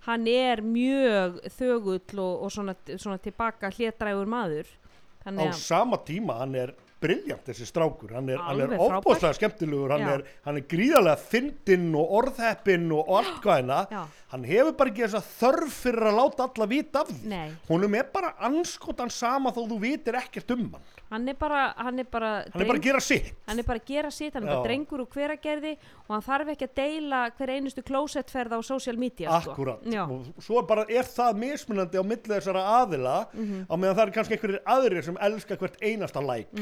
[0.08, 4.70] hann á er mjög þögull og, og svona, svona tilbaka hlétrægur maður.
[4.70, 9.93] Á þannig að sama tíma hann er briljant þessi strákur, hann er, er ofbóðslega skemmtilegur,
[9.95, 14.91] hann er, hann er gríðarlega fyndinn og orðheppinn og allt hvað hérna, hann hefur bara
[14.91, 17.30] ekki þessa þörf fyrir að láta alla vita af því.
[17.32, 17.47] Nei.
[17.70, 20.84] Honum er bara anskotan sama þó þú vitir ekkert um hann.
[21.10, 23.32] hann er bara hann er bara, Hann er bara að gera sitt.
[23.47, 25.72] hann er bara að gera sitt, hann er bara drengur og hveragerði
[26.06, 29.56] og hann þarf ekki að deila hver einustu klósettferð á social media sko.
[29.56, 30.04] Akkurat, Já.
[30.06, 33.66] og svo er bara er það mismunandi á milli þessara aðila Mhm.
[33.66, 36.54] á meðan það er kannski einhverjir aðrir sem elska hvert einasta like,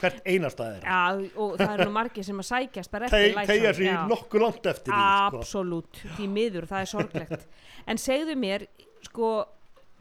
[0.00, 0.68] hvert einasta.
[0.74, 0.84] Mm.
[0.84, 3.74] Já, og það eru nú margir sem að sækjast bara eftir læknum.
[3.74, 3.98] sig Já.
[4.10, 5.42] nokkuð langt eftir því, sko.
[5.42, 7.46] Absolutt, því miður, það er sorglegt
[7.86, 8.66] En segðu mér,
[9.04, 9.34] sko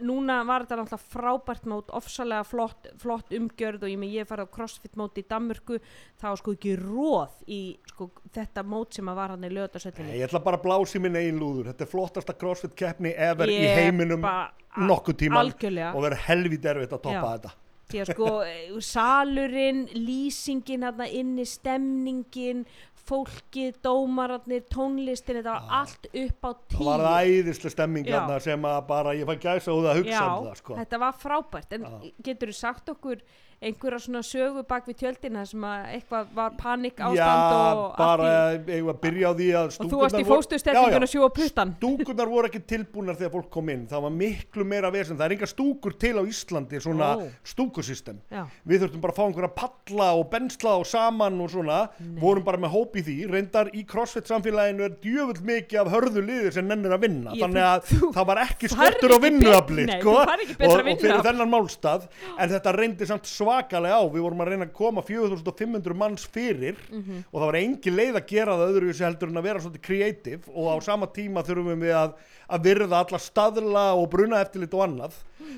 [0.04, 4.56] núna var þetta náttúrulega frábært mót ofsalega flott, flott umgjörð og ég ég farið á
[4.56, 5.78] crossfit mót í Danmörku
[6.22, 7.60] var sko ekki róð í
[7.92, 11.02] sko, þetta mót sem að var hann í Nei, löðarsöllinni Ég ætla bara að blási
[11.04, 11.70] minn eigin lúður.
[11.72, 15.94] Þetta er flottasta crossfit keppni ever í heiminum nokkuð algjörlega.
[15.94, 17.38] og verður helvít erfitt að toppa Já.
[17.38, 17.54] þetta.
[18.02, 22.66] Að sko eh, salurinn, lýsingin hérna inni, stemningin
[23.04, 28.14] fólkið, dómararnir tónlistin, þetta var allt upp á tíu Það var það æðislega stemming Já.
[28.16, 30.78] hérna sem að bara ég fæ gæsa út að hugsa Já, um það sko.
[30.80, 32.12] þetta var frábært en Já.
[32.30, 33.26] getur þú sagt okkur
[33.70, 38.30] einhverja svona sögu bak við tjöldina sem að eitthvað var panik Já, ástand og bara
[38.54, 40.98] allt eigum við að byrja á því að í, og þú varst í fóstustellingun Já,
[41.00, 41.04] já.
[41.08, 43.86] að sjúa puttan Stúkurnar voru ekki tilbúnar þegar fólk kom inn.
[43.88, 45.18] Það var miklu meira vesen.
[45.18, 47.24] Það er enga stúkur til á Íslandi, svona Ó.
[47.44, 48.18] stúkusystem.
[48.32, 51.80] Já, Við þurftum bara að fá einhverja palla og bensla og saman og svona.
[52.22, 53.16] Vorum bara með hóp í því.
[53.32, 57.32] Reyndar í CrossFit samfélaginu er djöfull mikið af hörðu liðir sem nennir að vinna.
[57.36, 59.86] Ég- Þannig að þú- það var ekki skortur á ekki vinnuafli.
[59.86, 62.08] nei, og, og fyrir þennan málstað.
[62.40, 64.04] En þetta reyndi samt svakalega á.
[64.10, 67.24] Við vorum að reyna að koma 4500 manns fyrir Mhm.
[67.32, 70.42] og það var engin leið að gera það öðruvísi heldur en að vera svolítið creative
[70.54, 72.14] og á sama tíma þurfum við að,
[72.50, 75.14] að virða alla staðla og bruna eftirlit og annað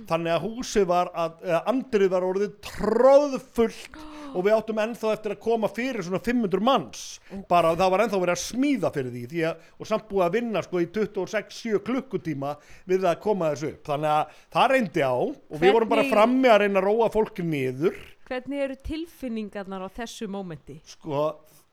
[0.10, 3.98] þannig að húsið var að, eða andrið var orðið tróðfullt
[4.36, 7.04] og við áttum ennþá eftir að koma fyrir svona 500 manns.
[7.48, 10.34] Bara það var ennþá verið að smíða fyrir því, því að, og samt búið að
[10.36, 12.56] vinna sko í 26-7 klukkutíma
[12.92, 13.82] við að koma þessu upp.
[13.88, 17.10] Þannig að það reyndi á og við vorum bara Hvernig- frammi að reyna að róa
[17.16, 17.96] fólk niður.
[18.26, 20.80] Hvernig eru tilfinningarnar á þessu mómenti?
[20.84, 21.26] sko,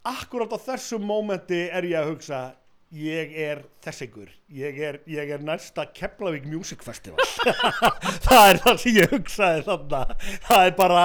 [0.05, 2.41] akkurat á þessu mómenti er ég að hugsa
[2.93, 7.25] ég er þess ykkur ég er, ég er næsta Keflavík Music Festival.
[8.27, 10.03] Það er það sem ég hugsaði þarna.
[10.49, 11.05] Það er bara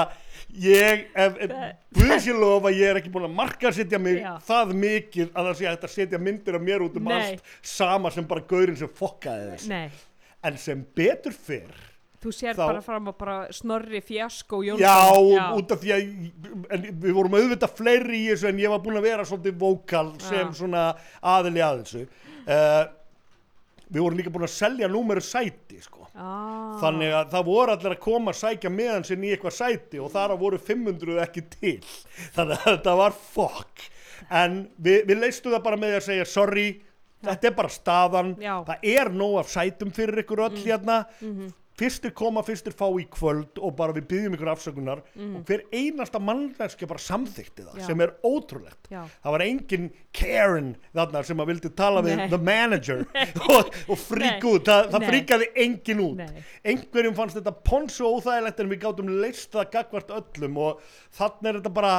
[0.53, 1.53] ég, ef, ef
[1.97, 4.35] Guðs ég er ekki búin að marka setja mig Já.
[4.47, 7.17] það mikið að það sé að setja myndir af mér út um Nei.
[7.17, 9.87] allt sama sem bara gaurinn sem fokkaði þess Nei,
[10.47, 11.85] en sem betur fyrr
[12.27, 14.83] þú sér Þá- bara fram á bara snorri fjasko Jónsson.
[14.83, 16.05] Já, út af því að
[16.75, 20.13] en við vorum auðvitað fleiri í þessu en ég var búinn að vera svolítið vókal
[20.21, 20.53] sem Já.
[20.59, 20.85] svona
[21.23, 22.07] aðili að þessu.
[22.47, 22.85] Uh,
[23.87, 26.07] við vorum líka búin að selja númeru sæti sko.
[26.17, 29.99] ah, þannig að það voru allir að koma að sækja meðan sinn í eitthvað sæti
[30.01, 31.77] og þar voru 500 ekki til.
[32.35, 33.85] Þannig að þetta var fokk.
[34.33, 36.65] En við, við leistum það bara með að segja sorry,
[37.23, 38.33] þetta er bara staðan.
[38.41, 38.55] Já.
[38.67, 41.03] það er nóg af sætum fyrir ykkur öll hérna
[41.77, 46.19] fyrstir koma, fyrstir fá í kvöld og bara við byggjum ykkur afsökunar og hver einasta
[46.21, 47.85] mannleski bara samþykti það Já.
[47.85, 49.03] sem er ótrúlegt Já.
[49.23, 52.27] það var engin Karen þarna sem að vildi tala við Nei.
[52.33, 53.03] the manager
[53.53, 56.45] og, og frík út, það, það fríkaði engin út Nei.
[56.73, 60.87] einhverjum fannst þetta ponsu óþægilegt en við gátum leist það gagvart öllum og
[61.19, 61.97] þannig er þetta bara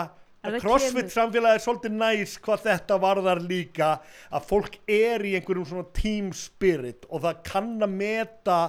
[0.63, 3.95] crossfit samfélagi er svolítið næs hvað þetta varðar líka
[4.31, 8.61] að fólk er í einhverjum svona team spirit og það kann að meta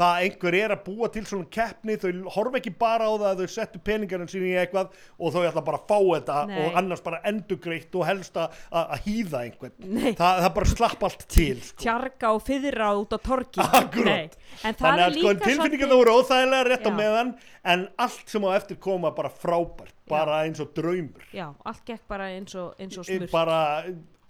[0.00, 3.26] það að einhver er að búa til svona keppni þau horfa ekki bara á það
[3.30, 6.56] að þau settu peningarinn sín í eitthvað og þau ætla bara að fá þetta Nei.
[6.64, 9.74] og annars bara endugreitt og helst að, að að hýða einhvern.
[10.00, 10.12] Nei.
[10.18, 11.82] það, bara slapp allt til sko.
[11.84, 16.68] tjarga og fyðra út á torki en Þannig að sko, líka tilfinningar það voru óþægilega
[16.70, 16.96] rétt á Já.
[16.96, 17.34] meðan
[17.74, 21.26] en allt sem á eftir koma bara frábært, bara eins og draumur.
[21.36, 23.30] Já, allt gekk bara eins og, eins og smurt.
[23.30, 23.60] bara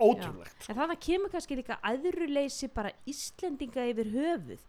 [0.00, 4.62] ótrúlegt en þannig kemur kannski líka æðruleysi bara Íslendinga yfir höfuð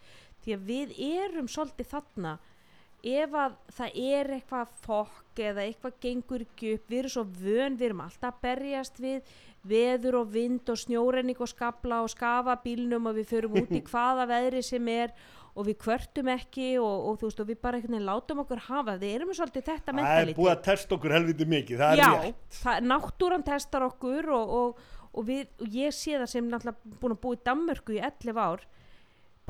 [0.46, 2.38] því að við erum svolítið þarna.
[3.02, 7.78] Ef að það er eitthvað fokk eða eitthvað gengur ekki upp við erum svo vön,
[7.80, 9.32] við erum alltaf að berjast við
[9.66, 13.82] veður og vind og snjórenning og skabla og skafa bílnum og við förum út í
[13.90, 15.14] hvaða veðri sem er
[15.52, 18.64] og við kvörtum ekki og, og þú veist og við bara einhvern veginn látum okkur
[18.70, 18.96] hafa.
[19.02, 22.12] Við erum svolítið þetta það er búið að testa okkur helviti mikið það er Já,
[22.22, 22.46] rétt.
[22.62, 27.18] það, náttúran testar okkur og, og, og, við, og ég sé það sem náttúrulega búin
[27.18, 28.66] að búa í Danmörku í 11 ár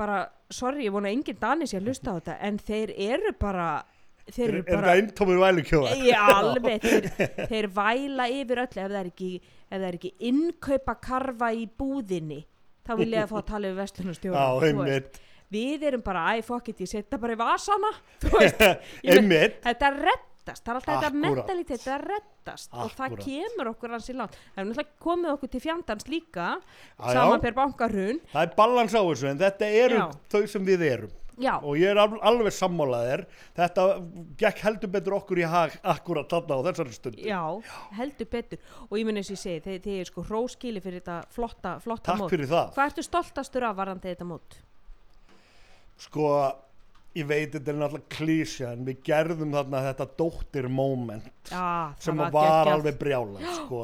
[0.02, 0.20] bara,
[0.52, 3.66] sorry, ég vona að enginn Dani sé að hlusta á þetta en þeir eru bara
[4.28, 7.10] þeir er, eru er bara það eintómur vælukjóða í alveg, þeir,
[7.50, 8.80] þeir væla yfir öllu.
[8.84, 9.30] Ef það er ekki,
[9.66, 12.40] ef það er ekki innkaupa karfa í búðinni
[12.86, 13.70] þá vil ég að fá að tala
[14.42, 15.22] Já, einmitt.
[15.52, 16.40] Við erum bara, æ,
[16.72, 17.90] it, ég setja bara í vasana
[18.22, 18.62] þú veist,
[19.04, 19.58] einmitt.
[19.66, 24.14] þetta reddar reddast, það er alltaf þetta mentalitet að reddast og það kemur okkur hansi
[24.18, 24.36] langt.
[24.54, 27.12] Það er náttúrulega komið okkur til fjandans líka Já, já.
[27.14, 30.06] saman per bankarun það er balans á þessu en þetta eru Já.
[30.34, 31.12] þau sem við erum.
[31.42, 33.22] Já, og ég er al- alveg sammálaðir
[33.56, 33.84] þetta
[34.36, 37.40] gekk heldur betur okkur í hag akkurat þarna á þessari stund já,
[37.96, 38.58] heldur betur.
[38.90, 42.12] Og ég muni þess að ég segi, þið, er sko hróskili fyrir þetta flotta, flotta
[42.12, 42.30] takk mót.
[42.34, 42.74] fyrir það.
[42.76, 44.58] Hvað ertu stoltastur af varandi þetta mót?
[46.02, 46.28] sko
[47.14, 52.16] ég veit þetta er náttúrulega klísja en við gerðum þarna þetta dóttir moment Já, sem
[52.16, 52.72] var geggjað.
[52.72, 53.80] alveg brjálað sko.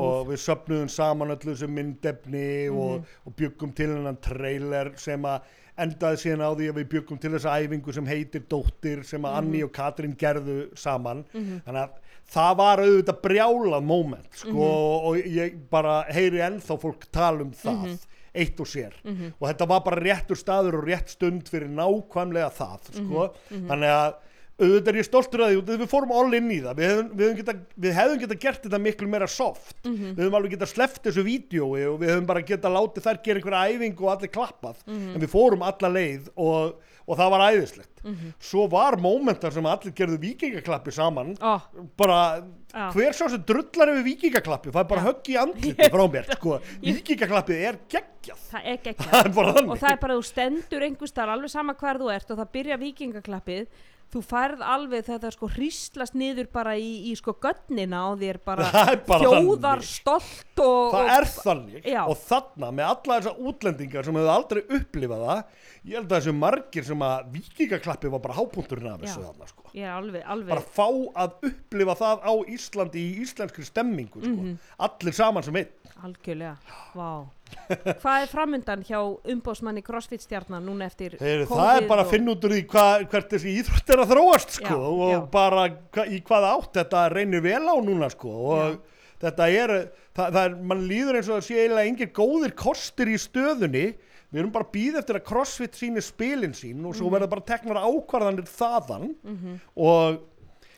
[0.00, 3.04] og við söpnuðum saman öllu sem myndefni og, Mhm.
[3.26, 5.42] og byggum til hennan trailer sem að
[5.80, 9.28] endaði síðan á því að við byggum til þessa æfingu sem heitir Dóttir sem Mhm.
[9.30, 11.90] að Anni og Katrín gerðu saman þannig að
[12.30, 15.04] það var auðvitað brjálað moment sko, Mhm.
[15.04, 17.98] og ég bara heyri ennþá fólk tala um það Mhm.
[18.34, 18.92] Eitt og sér
[19.40, 23.30] og þetta var bara réttur staður og rétt stund fyrir nákvæmlega það sko.
[23.50, 23.66] Mhm.
[23.68, 24.14] þannig að
[24.60, 27.24] auðvitað er ég stoltur að því við fórum all in í það við hefðum, við
[27.24, 30.10] hefðum, geta, við hefðum geta gert þetta miklu meira soft Mhm.
[30.14, 33.40] við hefðum alveg geta sleppt þessu vídjói og við hefðum bara geta látið þær gera
[33.40, 35.14] einhverja æfingu og allir klappað Mhm.
[35.14, 36.74] en við fórum alla leið og,
[37.10, 37.88] og það var æðislegt.
[38.00, 38.30] Mhm.
[38.40, 41.34] svo var mómentar sem allir gerðu vikingaklappi saman.
[41.36, 41.60] Ó,
[41.98, 42.40] bara
[42.72, 42.86] Já.
[42.94, 46.56] hver sá sem drullar yfir vikingaklappi það er bara högg í andliti frá mér sko.
[46.86, 48.40] vikingaklappið er geggjað.
[48.54, 49.10] Það er geggjað.
[49.10, 52.32] Það er og það er bara þú stendur einhvers þar alveg sama hver þú ert
[52.32, 53.66] og það byrja vikingaklappið
[54.10, 58.66] þú færð alveg þetta sko hríslast niður bara í, í sko gönnina á þér bara
[59.10, 59.90] bara þjóðar þannig.
[59.92, 62.00] stolt og, það og er þannig Já.
[62.10, 65.42] og þarna með alla þessa útlendingar sem hefur aldrei upplifað það
[65.80, 69.28] ég held að þessu margir sem að vikingaklappi var bara hápunkturinn af þessu Já.
[69.30, 69.66] þarna sko.
[69.72, 70.88] er alveg, alveg bara fá
[71.24, 74.34] að upplifa það á Íslandi í íslenskri stemmingu sko.
[74.34, 74.58] Mhm.
[74.88, 75.70] allir saman sem einn
[76.04, 76.56] algjörlega,
[76.94, 77.10] vá
[78.00, 79.00] hvað er framundan hjá
[79.32, 82.60] umbósmanni crossfit stjarnan núna eftir Heyri, það COVID er bara að finna út úr því
[82.70, 85.18] hva, hvert þessi íþrótt er að þróast sko, Já, og já.
[85.34, 85.64] bara
[85.96, 88.78] hva, í hvaða átt þetta reynir vel á núna sko, og
[89.20, 89.74] þetta er,
[90.16, 93.84] það, það er mann líður eins og það sé eiginlega engir góðir kostir í stöðunni
[94.30, 97.14] við erum bara að býða eftir að CrossFit síni spilin sín og svo Mhm.
[97.16, 99.08] verða bara teknar ákvarðanir þaðan
[99.74, 100.20] og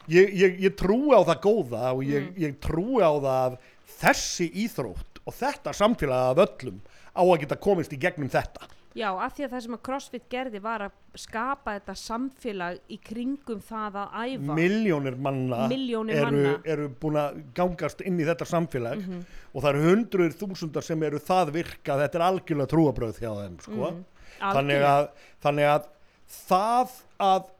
[0.08, 2.40] ég, ég, ég trúi á það góða og ég, Mhm.
[2.40, 3.58] ég trúi á það að
[4.00, 6.78] þessi íþrótt og þetta samfélag af öllum
[7.12, 10.24] á að geta komist í gegnum þetta já, af því að það sem að crossfit
[10.32, 16.26] gerði var að skapa þetta samfélag í kringum það að æfa miljónir manna Milljónir eru,
[16.26, 16.54] manna.
[16.74, 21.22] Eru búin að gangast inn í þetta samfélag og það eru hundruður þúsundar sem eru
[21.22, 23.80] það virka þetta er algjörlega trúabröð hjá þeim sko.
[23.80, 24.04] Mhm.
[24.42, 24.92] þannig, Algjörlega.
[24.92, 25.90] að, þannig að
[26.32, 27.50] það að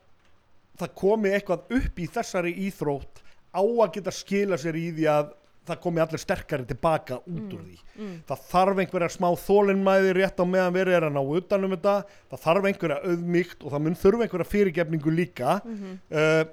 [0.83, 3.21] það komi eitthvað upp í þessari íþrótt
[3.53, 5.33] á að geta skila sér í því að
[5.69, 7.77] það komi allir sterkari tilbaka út úr því.
[7.99, 8.15] mm.
[8.27, 11.95] það þarf einhverja smá þólinnmæði rétt á meðan verið er að ná utanum þetta.
[12.33, 15.95] Það þarf einhverja auðmygt og það mun þurfa einhverja fyrirgefningu líka Mhm.
[16.11, 16.45] uh,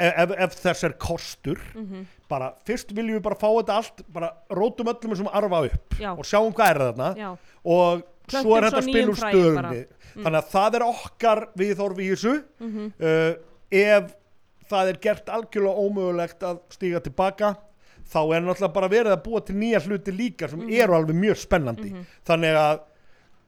[0.00, 1.60] ef, ef þess er kostur.
[1.74, 2.06] Mhm.
[2.28, 6.10] bara fyrst viljum við bara fá þetta allt bara rótum öllum þessum arfa upp já,
[6.18, 7.10] og sjáum hvað er þarna.
[7.20, 7.28] Já,
[7.64, 9.80] og Plöntum svo er þetta spila úr stöðunni.
[10.14, 12.32] Þannig að það er okkar viðhorf í þessu.
[12.64, 13.34] Mhm, uh,
[13.70, 14.14] ef
[14.72, 17.52] það er gert algjörlega ómögulegt að stíga tilbaka
[18.12, 21.40] þá er náttúrulega bara verið að búa til nýja hluti líka sem eru alveg mjög
[21.40, 21.90] spennandi.
[21.92, 22.04] Mhm.
[22.26, 22.80] þannig að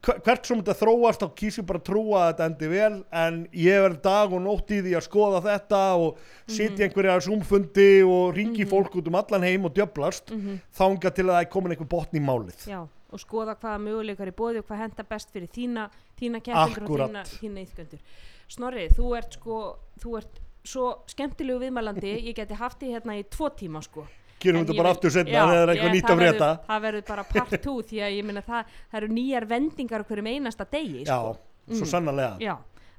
[0.07, 3.05] hver- hvert sem þetta þróast þá kýs ég bara að trúa að þetta endi vel
[3.13, 8.03] en ég verð dag og nótt í því að skoða þetta og sitja einhverja zoomfundi
[8.07, 11.51] og ringi fólk út um allan heim og djöblast mhm, þanga til að það er
[11.51, 12.69] komin einhver botn í málið.
[12.69, 15.87] Já og skoða hvaða möguleikar er bóði og hvað henda best fyrir þína,
[16.19, 18.01] þína keppendur og þína, íþgöndur
[18.49, 19.61] Snorri, þú ert sko
[20.03, 24.07] þú ert svo skemmtilegu viðmælandi ég geti haft því hérna í tvo tíma sko
[24.41, 26.81] gerum En þetta bara aftur setna Já, þegar það er eitthvað nýtt að verður- það
[26.87, 30.31] verður bara part 2 því að ég minna það, það eru nýjar vendingar á hverjum
[30.33, 31.37] einasta degi já, sko.
[31.81, 32.37] svo sannarlega.
[32.43, 32.55] Já,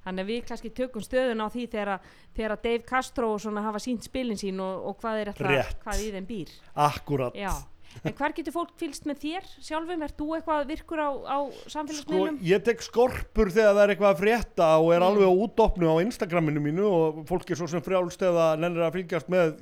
[0.07, 1.99] þannig að við kannski tökum stöðun á því þegar,
[2.35, 5.77] þegar Dave Castro og svona hafa sínt spilin sín og, og hvað er Rétt.
[5.85, 6.53] hvað í þeim býr.
[6.87, 7.35] Akkurat.
[7.37, 7.51] Já,
[8.03, 11.69] en hvar getur fólk fylgst með þér sjálfum, ert þú eitthvað virkur á, á Sko,
[11.73, 12.37] samfélagsmiðlum?
[12.45, 15.95] ég tek skorpur þegar það er eitthvað að frétta og er alveg á útopnu á
[16.03, 19.55] Instagraminu mínu og fólk er svo sem frjálst eða nennir að fylgjast með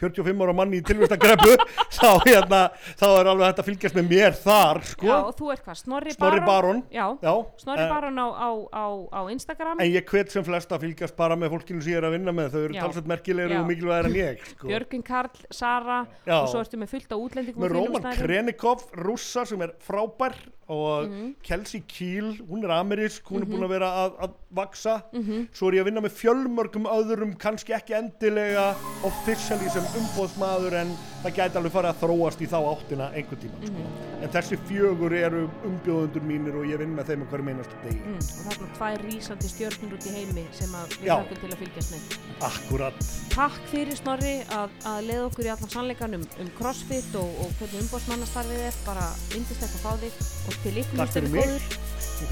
[0.00, 1.54] 45 ára manni í tilvistagreppu
[1.98, 2.62] þá, hérna,
[2.98, 5.06] þá er alveg hægt að fylgjast með mér þar sko.
[5.06, 6.82] Já, og þú ert hvað, Snorri, Snorri Baron?
[6.90, 7.32] Já, Já,
[7.62, 8.84] Snorri en- Baron á, á, á,
[9.14, 9.78] á Instagram.
[9.84, 12.34] En ég hvet sem flest að fylgjast bara með fólkinu sem ég er að vinna
[12.34, 12.50] með.
[12.56, 14.70] Þau eru talsett merkilegri og mikilvægir en ég sko.
[14.72, 18.18] Björgun Karl, Sara og svo ertu með fullt á útlendingum Íslendingum með snærum.
[18.22, 20.34] Krenikov, rússa sem er frábær
[20.72, 21.34] og Mhm.
[21.42, 25.02] Kelsey Kiel, hún er amerísk, hún er búin að vera að, að vaksa.
[25.12, 25.48] Mhm.
[25.52, 28.74] Svo er ég að vinna með fjölmörgum öðrum, kannski ekki endilega
[29.04, 33.58] officially sem umbóðsmaður en það gæti alveg farið að þróast í þá áttina einhvern tíma.
[33.66, 33.72] Sko.
[33.74, 34.22] Mhm.
[34.22, 37.98] En þessi fjögur eru umbjóðundur mínir og ég vinn með þeim hverju meinast degi.
[37.98, 41.58] Mm, og það er tvær rísandi stjörnur út í heimi sem við þakkum til að
[41.58, 42.18] fylgjast með.
[42.40, 42.94] Akkurat.
[43.34, 47.54] Takk fyrir Snorri að, að leiða okkur í allan sannleikanum um crossfit og, og, og
[47.58, 50.14] hvernig umbótsmannastarfið er bara vindislega að fá þig.
[50.48, 51.46] Og til ykkur Takk fyrir mig.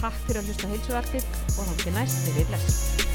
[0.01, 1.24] Takk fyrir að hlusta heilsuvertir
[1.57, 2.18] og þá til næst.
[2.26, 3.09] Við við blessum.